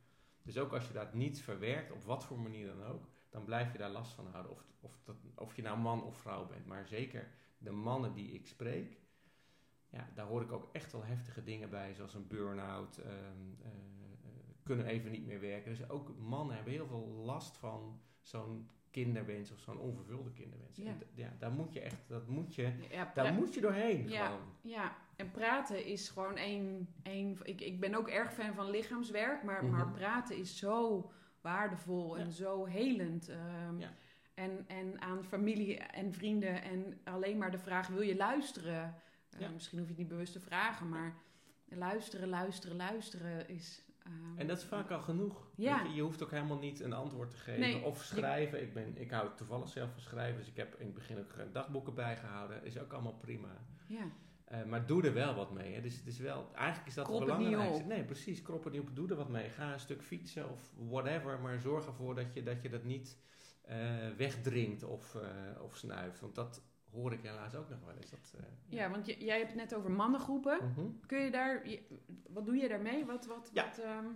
Dus 0.44 0.58
ook 0.58 0.72
als 0.72 0.86
je 0.86 0.92
dat 0.92 1.14
niet 1.14 1.42
verwerkt, 1.42 1.92
op 1.92 2.02
wat 2.02 2.24
voor 2.24 2.38
manier 2.38 2.66
dan 2.66 2.82
ook, 2.82 3.08
dan 3.30 3.44
blijf 3.44 3.72
je 3.72 3.78
daar 3.78 3.90
last 3.90 4.12
van 4.12 4.26
houden. 4.26 4.52
Of, 4.52 4.64
of, 4.80 5.00
dat, 5.04 5.16
of 5.34 5.56
je 5.56 5.62
nou 5.62 5.78
man 5.78 6.04
of 6.04 6.16
vrouw 6.16 6.46
bent. 6.46 6.66
Maar 6.66 6.86
zeker 6.86 7.30
de 7.58 7.70
mannen 7.70 8.14
die 8.14 8.32
ik 8.32 8.46
spreek, 8.46 8.98
ja, 9.88 10.08
daar 10.14 10.26
hoor 10.26 10.42
ik 10.42 10.52
ook 10.52 10.68
echt 10.72 10.92
wel 10.92 11.04
heftige 11.04 11.42
dingen 11.42 11.70
bij, 11.70 11.94
zoals 11.94 12.14
een 12.14 12.26
burn-out, 12.26 12.96
ehm, 12.96 13.10
eh, 13.62 13.66
eh, 13.66 14.30
kunnen 14.62 14.86
even 14.86 15.10
niet 15.10 15.26
meer 15.26 15.40
werken. 15.40 15.70
Dus 15.70 15.88
ook 15.88 16.18
mannen 16.18 16.54
hebben 16.54 16.72
heel 16.72 16.86
veel 16.86 17.06
last 17.06 17.56
van 17.56 18.00
zo'n 18.20 18.70
kinderwens 18.94 19.52
of 19.52 19.58
zo'n 19.60 19.78
onvervulde 19.78 20.32
kinderwens. 20.32 20.76
Ja. 20.76 20.84
En 20.86 20.98
d- 20.98 21.04
ja, 21.14 21.32
daar 21.38 21.50
moet 21.52 21.72
je 21.72 21.80
echt, 21.80 22.08
dat 22.08 22.28
moet 22.28 22.54
je, 22.54 22.72
Ja, 22.90 23.10
daar 23.14 23.32
moet 23.32 23.54
je 23.54 23.60
doorheen 23.60 24.08
Ja. 24.08 24.26
gewoon. 24.26 24.40
ja, 24.60 24.96
en 25.16 25.30
praten 25.30 25.84
is 25.84 26.08
gewoon 26.08 26.36
één... 26.36 26.88
één 27.02 27.38
ik, 27.42 27.60
ik 27.60 27.80
ben 27.80 27.94
ook 27.94 28.08
erg 28.08 28.32
fan 28.32 28.54
van 28.54 28.70
lichaamswerk, 28.70 29.42
maar, 29.42 29.64
maar 29.64 29.86
Mhm. 29.86 29.94
praten 29.96 30.36
is 30.36 30.56
zo 30.58 31.10
waardevol 31.40 32.18
en 32.18 32.32
zo 32.32 32.64
helend. 32.64 33.26
Ja. 33.78 33.92
en, 34.34 34.64
en 34.68 35.00
aan 35.00 35.24
familie 35.24 35.78
en 35.78 36.12
vrienden 36.12 36.62
en 36.62 37.00
alleen 37.04 37.38
maar 37.38 37.50
de 37.50 37.58
vraag, 37.58 37.86
wil 37.88 38.02
je 38.02 38.16
luisteren? 38.16 38.94
Eh. 39.38 39.50
Misschien 39.50 39.78
hoef 39.78 39.86
je 39.86 39.92
het 39.92 40.02
niet 40.02 40.12
bewust 40.12 40.32
te 40.32 40.40
vragen, 40.40 40.88
maar 40.88 41.14
luisteren, 41.68 42.28
luisteren, 42.28 42.76
luisteren 42.76 43.48
is... 43.48 43.82
ehm, 44.04 44.38
En 44.38 44.46
dat 44.46 44.58
is 44.58 44.64
vaak 44.64 44.90
al 44.90 45.00
genoeg. 45.00 45.48
Ja. 45.54 45.82
Je, 45.82 45.92
je 45.94 46.02
hoeft 46.02 46.22
ook 46.22 46.30
helemaal 46.30 46.58
niet 46.58 46.80
een 46.80 46.92
antwoord 46.92 47.30
te 47.30 47.36
geven. 47.36 47.60
Nee, 47.60 47.82
of 47.82 48.02
schrijven. 48.02 48.62
Ik, 48.62 48.74
ben, 48.74 49.00
ik 49.00 49.10
hou 49.10 49.28
toevallig 49.36 49.68
zelf 49.68 49.90
van 49.92 50.00
schrijven. 50.00 50.38
Dus 50.38 50.48
ik 50.48 50.56
heb 50.56 50.74
in 50.78 50.86
het 50.86 50.94
begin 50.94 51.18
ook 51.18 51.52
dagboeken 51.52 51.94
bijgehouden. 51.94 52.64
Is 52.64 52.78
ook 52.78 52.92
allemaal 52.92 53.14
prima. 53.18 53.48
Ja, 53.86 54.04
Eh, 54.44 54.64
maar 54.64 54.86
doe 54.86 55.02
er 55.02 55.14
wel 55.14 55.34
wat 55.34 55.52
mee. 55.52 55.74
Hè. 55.74 55.80
Dus 55.80 55.96
het 55.96 56.06
is 56.06 56.18
wel, 56.18 56.50
eigenlijk 56.54 56.88
is 56.88 56.94
dat 56.94 57.04
Krop 57.04 57.18
het 57.18 57.36
belangrijkste. 57.36 57.84
Nee, 57.84 58.04
precies. 58.04 58.42
Krop 58.42 58.64
het 58.64 58.72
niet 58.72 58.82
op. 58.82 58.96
Doe 58.96 59.08
er 59.08 59.16
wat 59.16 59.28
mee. 59.28 59.48
Ga 59.50 59.72
een 59.72 59.80
stuk 59.80 60.02
fietsen 60.02 60.50
of 60.50 60.72
whatever. 60.88 61.40
Maar 61.40 61.60
zorg 61.60 61.86
ervoor 61.86 62.14
dat 62.14 62.34
je 62.34 62.42
dat, 62.42 62.62
je 62.62 62.68
dat 62.68 62.84
niet 62.84 63.18
eh, 63.62 63.76
wegdrinkt 64.16 64.82
of, 64.82 65.14
eh, 65.14 65.62
of 65.62 65.76
snuift. 65.76 66.20
Want 66.20 66.34
dat 66.34 66.62
hoor 66.94 67.12
ik 67.12 67.22
helaas 67.22 67.54
ook 67.54 67.68
nog 67.68 67.78
wel 67.84 67.94
eens. 67.96 68.10
Dat, 68.10 68.34
eh, 68.38 68.44
ja 68.78 68.90
want 68.90 69.06
jij 69.06 69.36
hebt 69.38 69.50
het 69.50 69.60
net 69.60 69.74
over 69.74 69.90
mannengroepen. 69.90 70.58
Mhm. 70.68 70.86
Kun 71.06 71.18
je 71.20 71.30
daar, 71.30 71.62
wat 72.28 72.46
doe 72.46 72.56
je 72.56 72.68
daarmee? 72.68 73.04
Wat, 73.04 73.26
wat, 73.26 73.50
Ja. 73.52 73.64
wat, 73.64 73.78
ehm, 73.78 74.06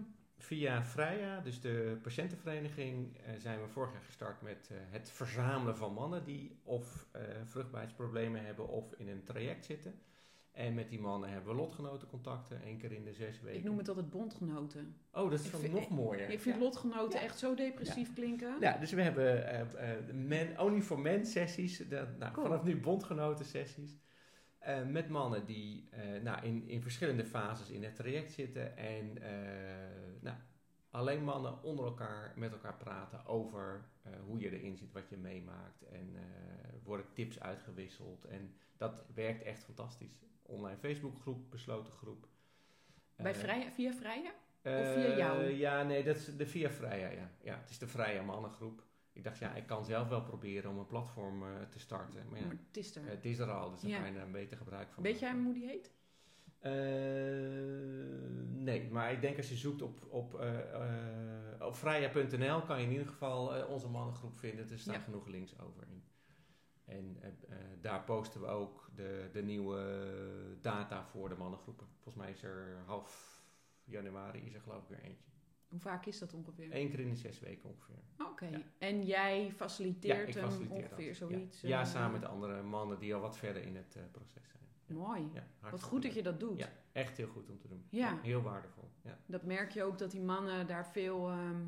Via 0.41 0.83
Freya, 0.85 1.41
dus 1.41 1.61
de 1.61 1.99
patiëntenvereniging, 2.03 3.17
eh, 3.17 3.33
zijn 3.39 3.61
we 3.63 3.69
vorig 3.69 3.93
jaar 3.93 4.03
gestart 4.03 4.43
met 4.43 4.69
eh, 4.73 4.77
het 4.91 5.11
verzamelen 5.11 5.77
van 5.77 5.93
mannen 5.93 6.25
die 6.25 6.59
of 6.63 7.07
vruchtbaarheidsproblemen 7.45 8.45
hebben 8.45 8.69
of 8.69 8.93
in 8.93 9.09
een 9.09 9.25
traject 9.25 9.65
zitten. 9.65 10.01
En 10.59 10.75
met 10.75 10.89
die 10.89 11.01
mannen 11.01 11.31
hebben 11.31 11.55
we 11.55 11.61
lotgenotencontacten, 11.61 12.63
één 12.63 12.79
keer 12.79 12.93
in 12.93 13.05
de 13.05 13.13
zes 13.13 13.41
weken. 13.41 13.59
ik 13.59 13.65
noem 13.65 13.79
het 13.79 13.89
altijd 13.89 14.11
bondgenoten. 14.11 14.97
Oh, 15.13 15.31
dat 15.31 15.41
is 15.41 15.49
vind- 15.49 15.73
nog 15.73 15.89
mooier. 15.89 16.31
Ik 16.31 16.41
vind 16.41 16.55
ja. 16.57 16.61
lotgenoten 16.61 17.19
Ja. 17.19 17.25
echt 17.25 17.39
zo 17.39 17.55
depressief 17.55 18.15
klinken. 18.15 18.57
Ja, 18.61 18.77
dus 18.79 18.93
we 18.93 19.03
hebben 19.03 19.49
eh, 19.49 19.61
eh, 19.61 20.05
men, 20.15 20.61
Only 20.61 20.81
for 20.83 20.99
Men 20.99 21.27
sessies, 21.27 21.77
de- 21.89 22.07
nou, 22.19 22.33
Cool. 22.33 22.47
vanaf 22.47 22.65
nu 22.65 22.81
bondgenoten 22.81 23.45
sessies. 23.45 23.99
eh, 24.59 24.85
met 24.87 25.09
mannen 25.09 25.45
die 25.47 25.89
eh, 25.91 26.23
nou, 26.23 26.45
in, 26.47 26.69
in 26.69 26.83
verschillende 26.83 27.25
fases 27.25 27.71
in 27.71 27.83
het 27.85 27.95
traject 27.95 28.33
zitten. 28.33 28.77
En 28.77 29.23
eh, 29.23 29.33
nou, 30.21 30.37
alleen 30.91 31.25
mannen 31.25 31.63
onder 31.63 31.85
elkaar 31.85 32.33
met 32.37 32.53
elkaar 32.53 32.77
praten 32.77 33.27
over 33.27 33.85
eh, 34.03 34.13
hoe 34.27 34.39
je 34.39 34.51
erin 34.59 34.77
zit, 34.77 34.93
wat 34.93 35.09
je 35.09 35.17
meemaakt. 35.17 35.83
En 35.83 36.11
eh, 36.17 36.23
worden 36.85 37.07
tips 37.13 37.41
uitgewisseld. 37.41 38.25
En 38.25 38.55
dat 38.77 39.05
werkt 39.15 39.43
echt 39.43 39.65
fantastisch. 39.65 40.27
Online 40.49 40.77
Facebookgroep, 40.79 41.51
besloten 41.51 41.93
groep. 41.93 42.27
Bij 43.17 43.33
Eh, 43.33 43.39
vrije, 43.39 43.71
via 43.73 43.93
Vrije? 43.93 44.33
eh, 44.63 44.93
via 44.93 45.17
jou? 45.17 45.45
Ja, 45.51 45.83
nee, 45.83 46.05
dat 46.05 46.17
is 46.17 46.37
de 46.37 46.47
via 46.47 46.71
Freya, 46.71 47.09
ja. 47.09 47.31
ja. 47.43 47.59
Het 47.61 47.71
is 47.71 47.79
de 47.79 47.87
Vrije 47.87 48.23
Mannengroep. 48.23 48.83
Ik 49.13 49.25
dacht, 49.25 49.39
ja, 49.39 49.55
ik 49.55 49.67
kan 49.67 49.85
zelf 49.85 50.09
wel 50.09 50.23
proberen 50.23 50.71
om 50.71 50.79
een 50.79 50.87
platform 50.87 51.43
eh, 51.43 51.49
te 51.71 51.79
starten. 51.79 52.29
Maar 52.29 52.39
ja, 52.39 52.47
Maar 52.47 52.57
het 52.67 52.77
is 52.77 52.97
er. 52.97 53.03
het 53.07 53.25
is 53.25 53.39
er 53.39 53.51
al, 53.51 53.71
dus 53.71 53.81
daar 53.81 53.91
Ja. 53.91 53.99
ga 53.99 54.07
je 54.07 54.15
daar 54.15 54.31
beter 54.31 54.57
gebruik 54.57 54.91
van 54.93 55.03
Weet 55.03 55.19
jij 55.19 55.33
hoe 55.35 55.55
die 55.55 55.67
heet? 55.67 55.93
Eh, 56.59 56.73
nee, 58.65 58.91
maar 58.91 59.13
ik 59.13 59.21
denk 59.21 59.37
als 59.37 59.49
je 59.49 59.57
zoekt 59.57 59.83
op, 59.83 60.07
op, 60.09 60.35
eh, 60.41 60.75
eh, 60.75 61.67
op 61.67 61.75
vrija.nl 61.77 62.63
kan 62.63 62.79
je 62.81 62.85
in 62.87 62.93
ieder 62.93 63.07
geval 63.07 63.55
eh, 63.57 63.71
onze 63.71 63.89
mannengroep 63.89 64.37
vinden. 64.39 64.71
Er 64.71 64.79
staan 64.79 64.95
Ja. 64.95 65.01
genoeg 65.01 65.27
links 65.27 65.59
over 65.61 65.83
in. 65.91 66.03
En 66.89 67.17
eh, 67.21 67.29
eh, 67.29 67.57
daar 67.81 68.05
posten 68.05 68.41
we 68.41 68.47
ook 68.47 68.91
de, 68.95 69.29
de 69.33 69.43
nieuwe 69.43 70.57
data 70.61 71.05
voor 71.05 71.29
de 71.29 71.35
mannengroepen. 71.35 71.87
Volgens 71.95 72.15
mij 72.25 72.31
is 72.31 72.43
er 72.43 72.83
half 72.87 73.43
januari 73.85 74.41
is 74.47 74.55
er 74.55 74.61
geloof 74.61 74.83
ik 74.83 74.89
weer 74.89 75.03
eentje. 75.03 75.27
Hoe 75.69 75.81
vaak 75.81 76.07
is 76.07 76.19
dat 76.19 76.35
ongeveer? 76.35 76.75
Eén 76.75 76.91
keer 76.91 77.01
in 77.01 77.09
de 77.11 77.17
zes 77.17 77.41
weken 77.41 77.69
ongeveer. 77.69 78.03
Oké. 78.19 78.47
Ja. 78.47 78.61
En 78.79 79.05
jij 79.05 79.53
faciliteert 79.57 80.17
Ja, 80.17 80.27
ik 80.27 80.35
hem 80.35 80.45
faciliteer 80.45 80.77
ongeveer 80.77 81.09
dat. 81.09 81.17
zoiets? 81.17 81.61
Ja, 81.61 81.69
ja 81.69 81.81
eh, 81.81 81.87
samen 81.87 82.21
met 82.21 82.29
andere 82.29 82.63
mannen 82.63 82.99
die 82.99 83.15
al 83.15 83.21
wat 83.21 83.37
verder 83.37 83.63
in 83.63 83.77
het 83.77 83.97
proces 84.13 84.49
zijn. 84.49 84.99
Mooi. 84.99 85.31
Wat 85.71 85.83
goed 85.83 86.03
dat 86.03 86.15
je 86.15 86.23
dat 86.23 86.41
doet. 86.41 86.59
Ja, 86.59 86.69
echt 86.93 87.17
heel 87.17 87.29
goed 87.29 87.51
om 87.51 87.59
te 87.59 87.69
doen. 87.69 87.87
Ja. 87.91 88.19
heel 88.23 88.43
waardevol. 88.43 88.91
Ja. 89.03 89.19
Dat 89.27 89.43
merk 89.43 89.71
je 89.71 89.83
ook 89.83 89.99
dat 89.99 90.11
die 90.11 90.21
mannen 90.21 90.67
daar 90.67 90.87
veel 90.87 91.29
ehm, 91.29 91.67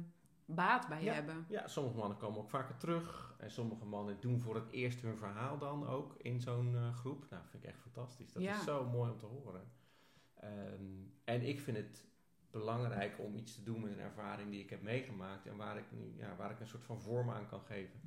baat 0.55 0.89
bij 0.89 1.03
Ja. 1.05 1.13
hebben. 1.15 1.45
ja, 1.49 1.69
sommige 1.69 1.97
mannen 1.97 2.19
komen 2.19 2.39
ook 2.41 2.51
vaker 2.51 2.77
terug. 2.77 3.35
En 3.39 3.51
sommige 3.51 3.85
mannen 3.85 4.17
doen 4.21 4.41
voor 4.41 4.55
het 4.55 4.71
eerst 4.71 5.01
hun 5.01 5.17
verhaal 5.17 5.59
dan 5.59 5.87
ook 5.87 6.15
in 6.19 6.41
zo'n 6.41 6.75
eh, 6.77 6.95
groep. 6.95 7.27
Nou, 7.31 7.43
vind 7.49 7.63
ik 7.63 7.69
echt 7.69 7.81
fantastisch. 7.81 8.33
Dat 8.33 8.43
Ja. 8.43 8.57
is 8.59 8.65
zo 8.65 8.89
mooi 8.89 9.11
om 9.11 9.19
te 9.19 9.27
horen. 9.27 9.63
Ehm, 10.35 10.85
en 11.25 11.43
ik 11.43 11.61
vind 11.61 11.77
het 11.77 12.09
belangrijk 12.51 13.19
om 13.19 13.37
iets 13.37 13.55
te 13.55 13.63
doen 13.63 13.81
met 13.81 13.93
een 13.93 13.99
ervaring 13.99 14.51
die 14.51 14.61
ik 14.63 14.71
heb 14.71 14.83
meegemaakt. 14.83 15.47
En 15.47 15.57
waar 15.57 15.77
ik, 15.79 15.85
nu, 15.91 16.15
ja, 16.17 16.37
waar 16.37 16.51
ik 16.51 16.61
een 16.61 16.67
soort 16.67 16.85
van 16.85 17.01
vorm 17.01 17.31
aan 17.31 17.47
kan 17.49 17.61
geven. 17.61 18.01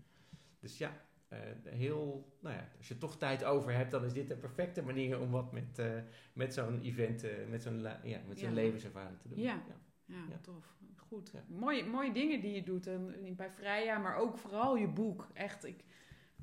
Dus 0.60 0.78
ja, 0.78 0.92
eh, 1.28 1.40
heel, 1.64 2.34
nou 2.42 2.56
ja, 2.56 2.70
als 2.78 2.88
je 2.88 2.98
toch 2.98 3.18
tijd 3.18 3.44
over 3.44 3.74
hebt, 3.74 3.92
dan 3.92 4.04
is 4.06 4.14
dit 4.14 4.28
de 4.28 4.36
perfecte 4.38 4.82
manier 4.84 5.20
om 5.20 5.32
wat 5.32 5.52
met, 5.52 5.80
eh, 5.80 5.92
met 6.34 6.54
zo'n 6.54 6.82
event, 6.82 7.26
met 7.50 7.62
zo'n 7.62 7.80
ja, 8.04 8.20
met 8.28 8.40
zo'n 8.40 8.54
levenservaring 8.54 9.20
te 9.20 9.28
doen. 9.28 9.40
Ja, 9.40 9.64
Ja. 10.06 10.38
tof. 10.42 10.76
Goed. 11.14 11.32
Ja. 11.34 11.44
Mooie, 11.48 11.86
mooie 11.86 12.12
dingen 12.12 12.42
die 12.42 12.54
je 12.54 12.64
doet 12.64 12.88
en, 12.88 13.36
bij 13.36 13.52
Freya, 13.52 13.98
maar 13.98 14.16
ook 14.16 14.38
vooral 14.38 14.76
je 14.76 14.88
boek. 14.88 15.28
Echt, 15.34 15.66
ik 15.66 15.84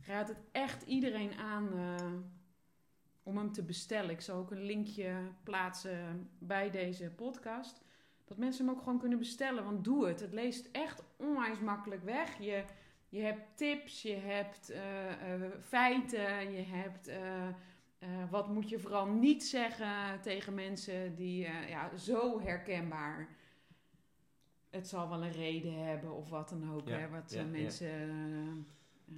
raad 0.07 0.29
het 0.29 0.39
echt 0.53 0.83
iedereen 0.83 1.33
aan 1.35 1.73
eh, 1.73 2.13
om 3.23 3.37
hem 3.37 3.53
te 3.53 3.63
bestellen. 3.63 4.11
Ik 4.11 4.21
zal 4.21 4.39
ook 4.39 4.51
een 4.51 4.65
linkje 4.65 5.13
plaatsen 5.43 6.29
bij 6.39 6.71
deze 6.71 7.11
podcast. 7.11 7.83
Dat 8.25 8.39
mensen 8.39 8.67
hem 8.67 8.75
ook 8.75 8.83
gewoon 8.83 8.99
kunnen 8.99 9.19
bestellen, 9.19 9.65
want 9.65 9.85
doe 9.85 10.07
het. 10.07 10.21
Het 10.21 10.33
leest 10.33 10.69
echt 10.73 11.03
onwijs 11.17 11.59
makkelijk 11.59 12.05
weg. 12.05 12.39
Je, 12.39 12.65
je 13.09 13.21
hebt 13.21 13.57
tips, 13.57 14.03
je 14.03 14.17
hebt 14.17 14.71
eh, 14.71 15.35
eh, 15.35 15.51
feiten, 15.61 16.53
je 16.53 16.63
hebt... 16.63 17.11
wat 18.31 18.49
moet 18.49 18.69
je 18.69 18.79
vooral 18.79 19.07
niet 19.07 19.45
zeggen 19.45 20.21
tegen 20.21 20.55
mensen 20.55 21.15
die 21.15 21.49
ja, 21.69 21.97
zo 21.97 22.41
herkenbaar. 22.41 23.39
Het 24.71 24.89
zal 24.89 25.09
wel 25.09 25.23
een 25.25 25.33
reden 25.33 25.85
hebben 25.87 26.13
of 26.17 26.29
wat 26.31 26.49
dan 26.49 26.73
ook. 26.75 26.89
Ja, 26.89 26.99
hè, 26.99 27.09
wat 27.09 27.31
ja, 27.31 27.39
eh, 27.39 27.45
ja. 27.45 27.51
mensen. 27.51 27.87
eh, 27.89 28.09
eh, 29.09 29.15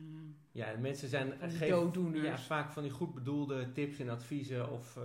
Ja, 0.52 0.66
en 0.66 0.80
mensen 0.80 1.08
zijn 1.08 1.32
geven- 1.40 1.68
dooddoeners. 1.68 2.22
Ja, 2.26 2.38
vaak 2.38 2.70
van 2.70 2.82
die 2.82 2.92
goed 2.92 3.14
bedoelde 3.14 3.72
tips 3.72 3.98
en 3.98 4.08
adviezen 4.08 4.70
of 4.70 4.98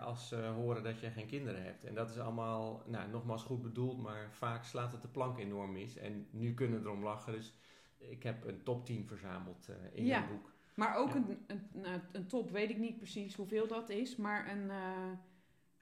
als 0.00 0.28
ze 0.28 0.36
horen 0.36 0.82
dat 0.82 1.00
je 1.00 1.10
geen 1.10 1.26
kinderen 1.26 1.62
hebt. 1.64 1.84
En 1.84 1.94
dat 1.94 2.10
is 2.10 2.18
allemaal, 2.18 2.82
nou, 2.86 3.10
nogmaals 3.10 3.42
goed 3.42 3.62
bedoeld, 3.62 3.98
maar 4.02 4.30
vaak 4.32 4.64
slaat 4.64 4.92
het 4.92 5.02
de 5.02 5.08
plank 5.08 5.38
enorm 5.38 5.72
mis. 5.72 5.96
En 5.96 6.26
nu 6.30 6.54
kunnen 6.54 6.80
we 6.82 6.86
erom 6.88 7.02
lachen, 7.02 7.32
dus 7.32 7.54
ik 7.98 8.22
heb 8.22 8.44
een 8.44 8.62
top 8.62 8.84
10 8.84 9.06
verzameld 9.06 9.68
in 9.92 10.06
mijn 10.06 10.26
boek. 10.28 10.52
maar 10.74 10.96
ook 10.96 11.14
een, 11.14 11.38
een, 11.46 12.00
een 12.12 12.26
top, 12.26 12.50
weet 12.50 12.70
ik 12.70 12.78
niet 12.78 12.96
precies 12.96 13.34
hoeveel 13.34 13.66
dat 13.66 13.88
is, 13.88 14.16
maar 14.16 14.50
een. 14.50 14.70
eh, 14.70 15.10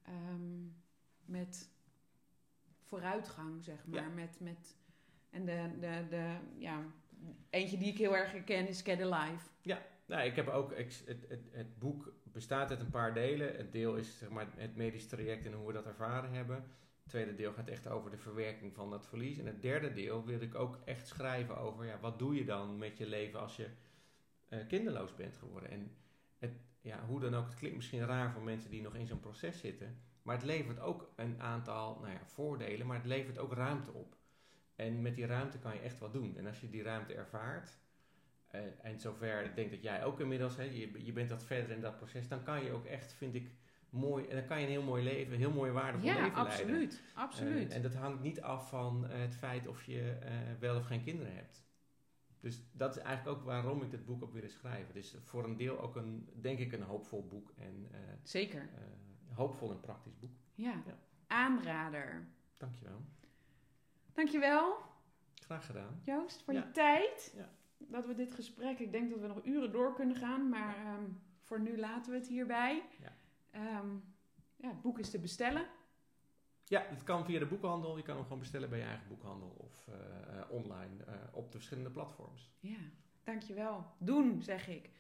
ehm, 0.03 0.63
met 1.25 1.73
vooruitgang, 2.85 3.65
zeg 3.65 3.87
maar. 3.87 4.03
Ja. 4.03 4.09
Met, 4.09 4.41
met, 4.41 4.77
en 5.31 5.45
de, 5.45 5.71
de, 5.81 6.07
de, 6.11 6.37
ja, 6.59 6.85
eentje 7.51 7.79
die 7.79 7.93
ik 7.93 7.99
heel 7.99 8.17
erg 8.17 8.33
herken 8.33 8.69
is 8.69 8.83
Get 8.83 9.01
Alive. 9.01 9.49
Nou, 10.07 10.23
ik 10.23 10.37
heb 10.37 10.49
ook, 10.49 10.73
ik, 10.73 10.93
het, 11.07 11.29
het, 11.29 11.49
het 11.51 11.79
boek 11.79 12.13
bestaat 12.23 12.71
uit 12.71 12.81
een 12.81 12.91
paar 12.91 13.15
delen. 13.15 13.57
Het 13.57 13.73
deel 13.73 13.97
is 13.97 14.19
zeg 14.19 14.29
maar, 14.29 14.47
het 14.57 14.77
medisch 14.77 15.07
traject 15.07 15.47
en 15.47 15.53
hoe 15.53 15.67
we 15.67 15.73
dat 15.73 15.87
ervaren 15.87 16.33
hebben. 16.33 16.57
Het 16.57 17.13
tweede 17.13 17.35
deel 17.35 17.53
gaat 17.53 17.69
echt 17.69 17.87
over 17.87 18.11
de 18.11 18.17
verwerking 18.17 18.75
van 18.75 18.91
dat 18.91 19.07
verlies. 19.07 19.39
En 19.39 19.47
het 19.47 19.63
derde 19.63 19.93
deel 19.93 20.25
wil 20.25 20.41
ik 20.41 20.55
ook 20.55 20.79
echt 20.85 21.07
schrijven 21.07 21.57
over 21.57 21.85
ja, 21.85 21.99
wat 22.01 22.19
doe 22.19 22.35
je 22.35 22.45
dan 22.45 22.79
met 22.79 22.99
je 22.99 23.07
leven 23.07 23.41
als 23.41 23.57
je 23.57 23.69
eh, 24.49 24.67
kinderloos 24.69 25.15
bent 25.15 25.37
geworden. 25.37 25.71
En 25.71 25.97
het, 26.39 26.53
ja, 26.81 27.05
hoe 27.07 27.21
dan 27.21 27.35
ook, 27.35 27.47
het 27.47 27.55
klinkt 27.55 27.77
misschien 27.77 28.07
raar 28.07 28.33
voor 28.33 28.43
mensen 28.43 28.71
die 28.71 28.83
nog 28.83 28.95
in 28.95 29.07
zo'n 29.07 29.21
proces 29.21 29.59
zitten. 29.59 29.99
Maar 30.25 30.35
het 30.37 30.45
levert 30.45 30.81
ook 30.81 31.13
een 31.17 31.41
aantal 31.41 31.99
nou 32.01 32.13
ja, 32.13 32.27
voordelen, 32.27 32.87
maar 32.87 32.97
het 32.97 33.07
levert 33.07 33.39
ook 33.39 33.53
ruimte 33.53 33.93
op. 33.93 34.17
En 34.77 35.03
met 35.03 35.15
die 35.15 35.27
ruimte 35.27 35.59
kan 35.59 35.75
je 35.75 35.81
echt 35.81 35.99
wat 35.99 36.13
doen. 36.13 36.37
En 36.37 36.47
als 36.47 36.61
je 36.61 36.71
die 36.71 36.83
ruimte 36.83 37.15
ervaart, 37.15 37.79
eh, 38.47 38.61
en 38.83 39.01
zover, 39.01 39.45
ik 39.45 39.55
denk 39.55 39.71
dat 39.71 39.83
jij 39.83 40.05
ook 40.05 40.21
inmiddels, 40.21 40.57
hè, 40.57 40.63
je, 40.63 41.05
je 41.05 41.13
bent 41.13 41.31
wat 41.31 41.45
verder 41.45 41.71
in 41.71 41.81
dat 41.81 41.97
proces, 41.97 42.29
dan 42.29 42.43
kan 42.43 42.65
je 42.65 42.73
ook 42.73 42.85
echt, 42.85 43.13
vind 43.13 43.35
ik, 43.35 43.51
mooi, 43.91 44.27
en 44.27 44.37
dan 44.37 44.47
kan 44.47 44.59
je 44.61 44.65
een 44.67 44.73
heel 44.73 44.83
mooi 44.83 45.05
leven, 45.05 45.37
heel 45.37 45.53
mooi 45.53 45.71
waardevol 45.71 46.09
Ja, 46.09 46.15
leven 46.15 46.33
leiden. 46.33 46.53
absoluut. 46.53 47.03
Absoluut. 47.15 47.71
Eh, 47.71 47.77
en 47.77 47.83
dat 47.83 47.95
hangt 47.95 48.23
niet 48.23 48.41
af 48.41 48.69
van 48.69 49.07
eh, 49.07 49.21
het 49.21 49.35
feit 49.35 49.67
of 49.67 49.83
je 49.85 50.19
wel 50.59 50.77
of 50.77 50.87
geen 50.87 51.03
kinderen 51.03 51.35
hebt. 51.35 51.63
Dus 52.41 52.63
dat 52.73 52.97
is 52.97 53.03
eigenlijk 53.03 53.39
ook 53.39 53.45
waarom 53.45 53.83
ik 53.83 53.91
dit 53.91 54.05
boek 54.05 54.23
op 54.23 54.33
wilde 54.33 54.49
schrijven. 54.49 54.95
Dus 54.95 55.17
voor 55.23 55.45
een 55.45 55.57
deel 55.57 55.81
ook 55.81 55.97
een, 55.97 56.29
denk 56.41 56.59
ik, 56.59 56.73
een 56.73 56.83
hoopvol 56.83 57.27
boek 57.27 57.53
en 57.57 57.91
Zeker. 58.23 58.69
Hoopvol 59.35 59.71
en 59.71 59.81
praktisch 59.81 60.19
boek. 60.19 60.31
Ja. 60.55 60.83
Ja. 60.87 60.99
Aanrader. 61.27 62.27
Dankjewel. 62.57 63.01
Dankjewel, 64.13 64.77
Graag 65.35 65.67
gedaan. 65.67 66.01
Joost, 66.05 66.43
voor 66.43 66.53
Ja. 66.55 66.61
je 66.65 66.71
tijd. 66.71 67.33
Ja. 67.37 67.49
dat 67.79 68.07
we 68.07 68.15
dit 68.15 68.35
gesprek, 68.35 68.79
ik 68.79 68.93
denk 68.93 69.11
dat 69.11 69.21
we 69.21 69.27
nog 69.27 69.45
uren 69.45 69.73
door 69.73 69.95
kunnen 69.95 70.17
gaan, 70.17 70.49
maar 70.49 70.77
ehm, 70.77 71.05
voor 71.41 71.61
nu 71.61 71.79
laten 71.79 72.13
we 72.13 72.19
het 72.19 72.29
hierbij. 72.29 72.83
Ja. 73.01 73.13
Ehm, 73.51 73.89
ja, 74.57 74.69
het 74.69 74.81
boek 74.83 74.99
is 74.99 75.11
te 75.11 75.19
bestellen. 75.19 75.67
Ja, 76.65 76.83
het 76.89 77.03
kan 77.03 77.25
via 77.25 77.39
de 77.39 77.47
boekhandel. 77.47 77.97
Je 77.97 78.03
kan 78.03 78.15
hem 78.15 78.23
gewoon 78.25 78.39
bestellen 78.39 78.69
bij 78.71 78.79
je 78.79 78.85
eigen 78.85 79.09
boekhandel 79.09 79.49
of 79.59 79.89
eh, 79.89 80.39
eh, 80.39 80.51
online 80.51 81.05
eh, 81.05 81.15
op 81.33 81.45
de 81.53 81.57
verschillende 81.59 81.91
platforms. 81.91 82.51
Ja, 82.61 82.79
dankjewel. 83.25 83.87
Doen, 83.99 84.43
zeg 84.43 84.69
ik. 84.69 84.91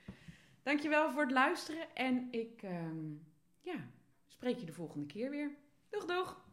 Dankjewel 0.62 1.10
voor 1.10 1.22
het 1.22 1.32
luisteren 1.32 1.94
en 1.94 2.28
ik 2.32 2.62
ehm, 2.62 3.12
ja, 3.60 3.88
spreek 4.26 4.58
je 4.58 4.66
de 4.66 4.72
volgende 4.72 5.06
keer 5.06 5.30
weer. 5.30 5.56
Doeg, 5.90 6.04
doeg! 6.04 6.44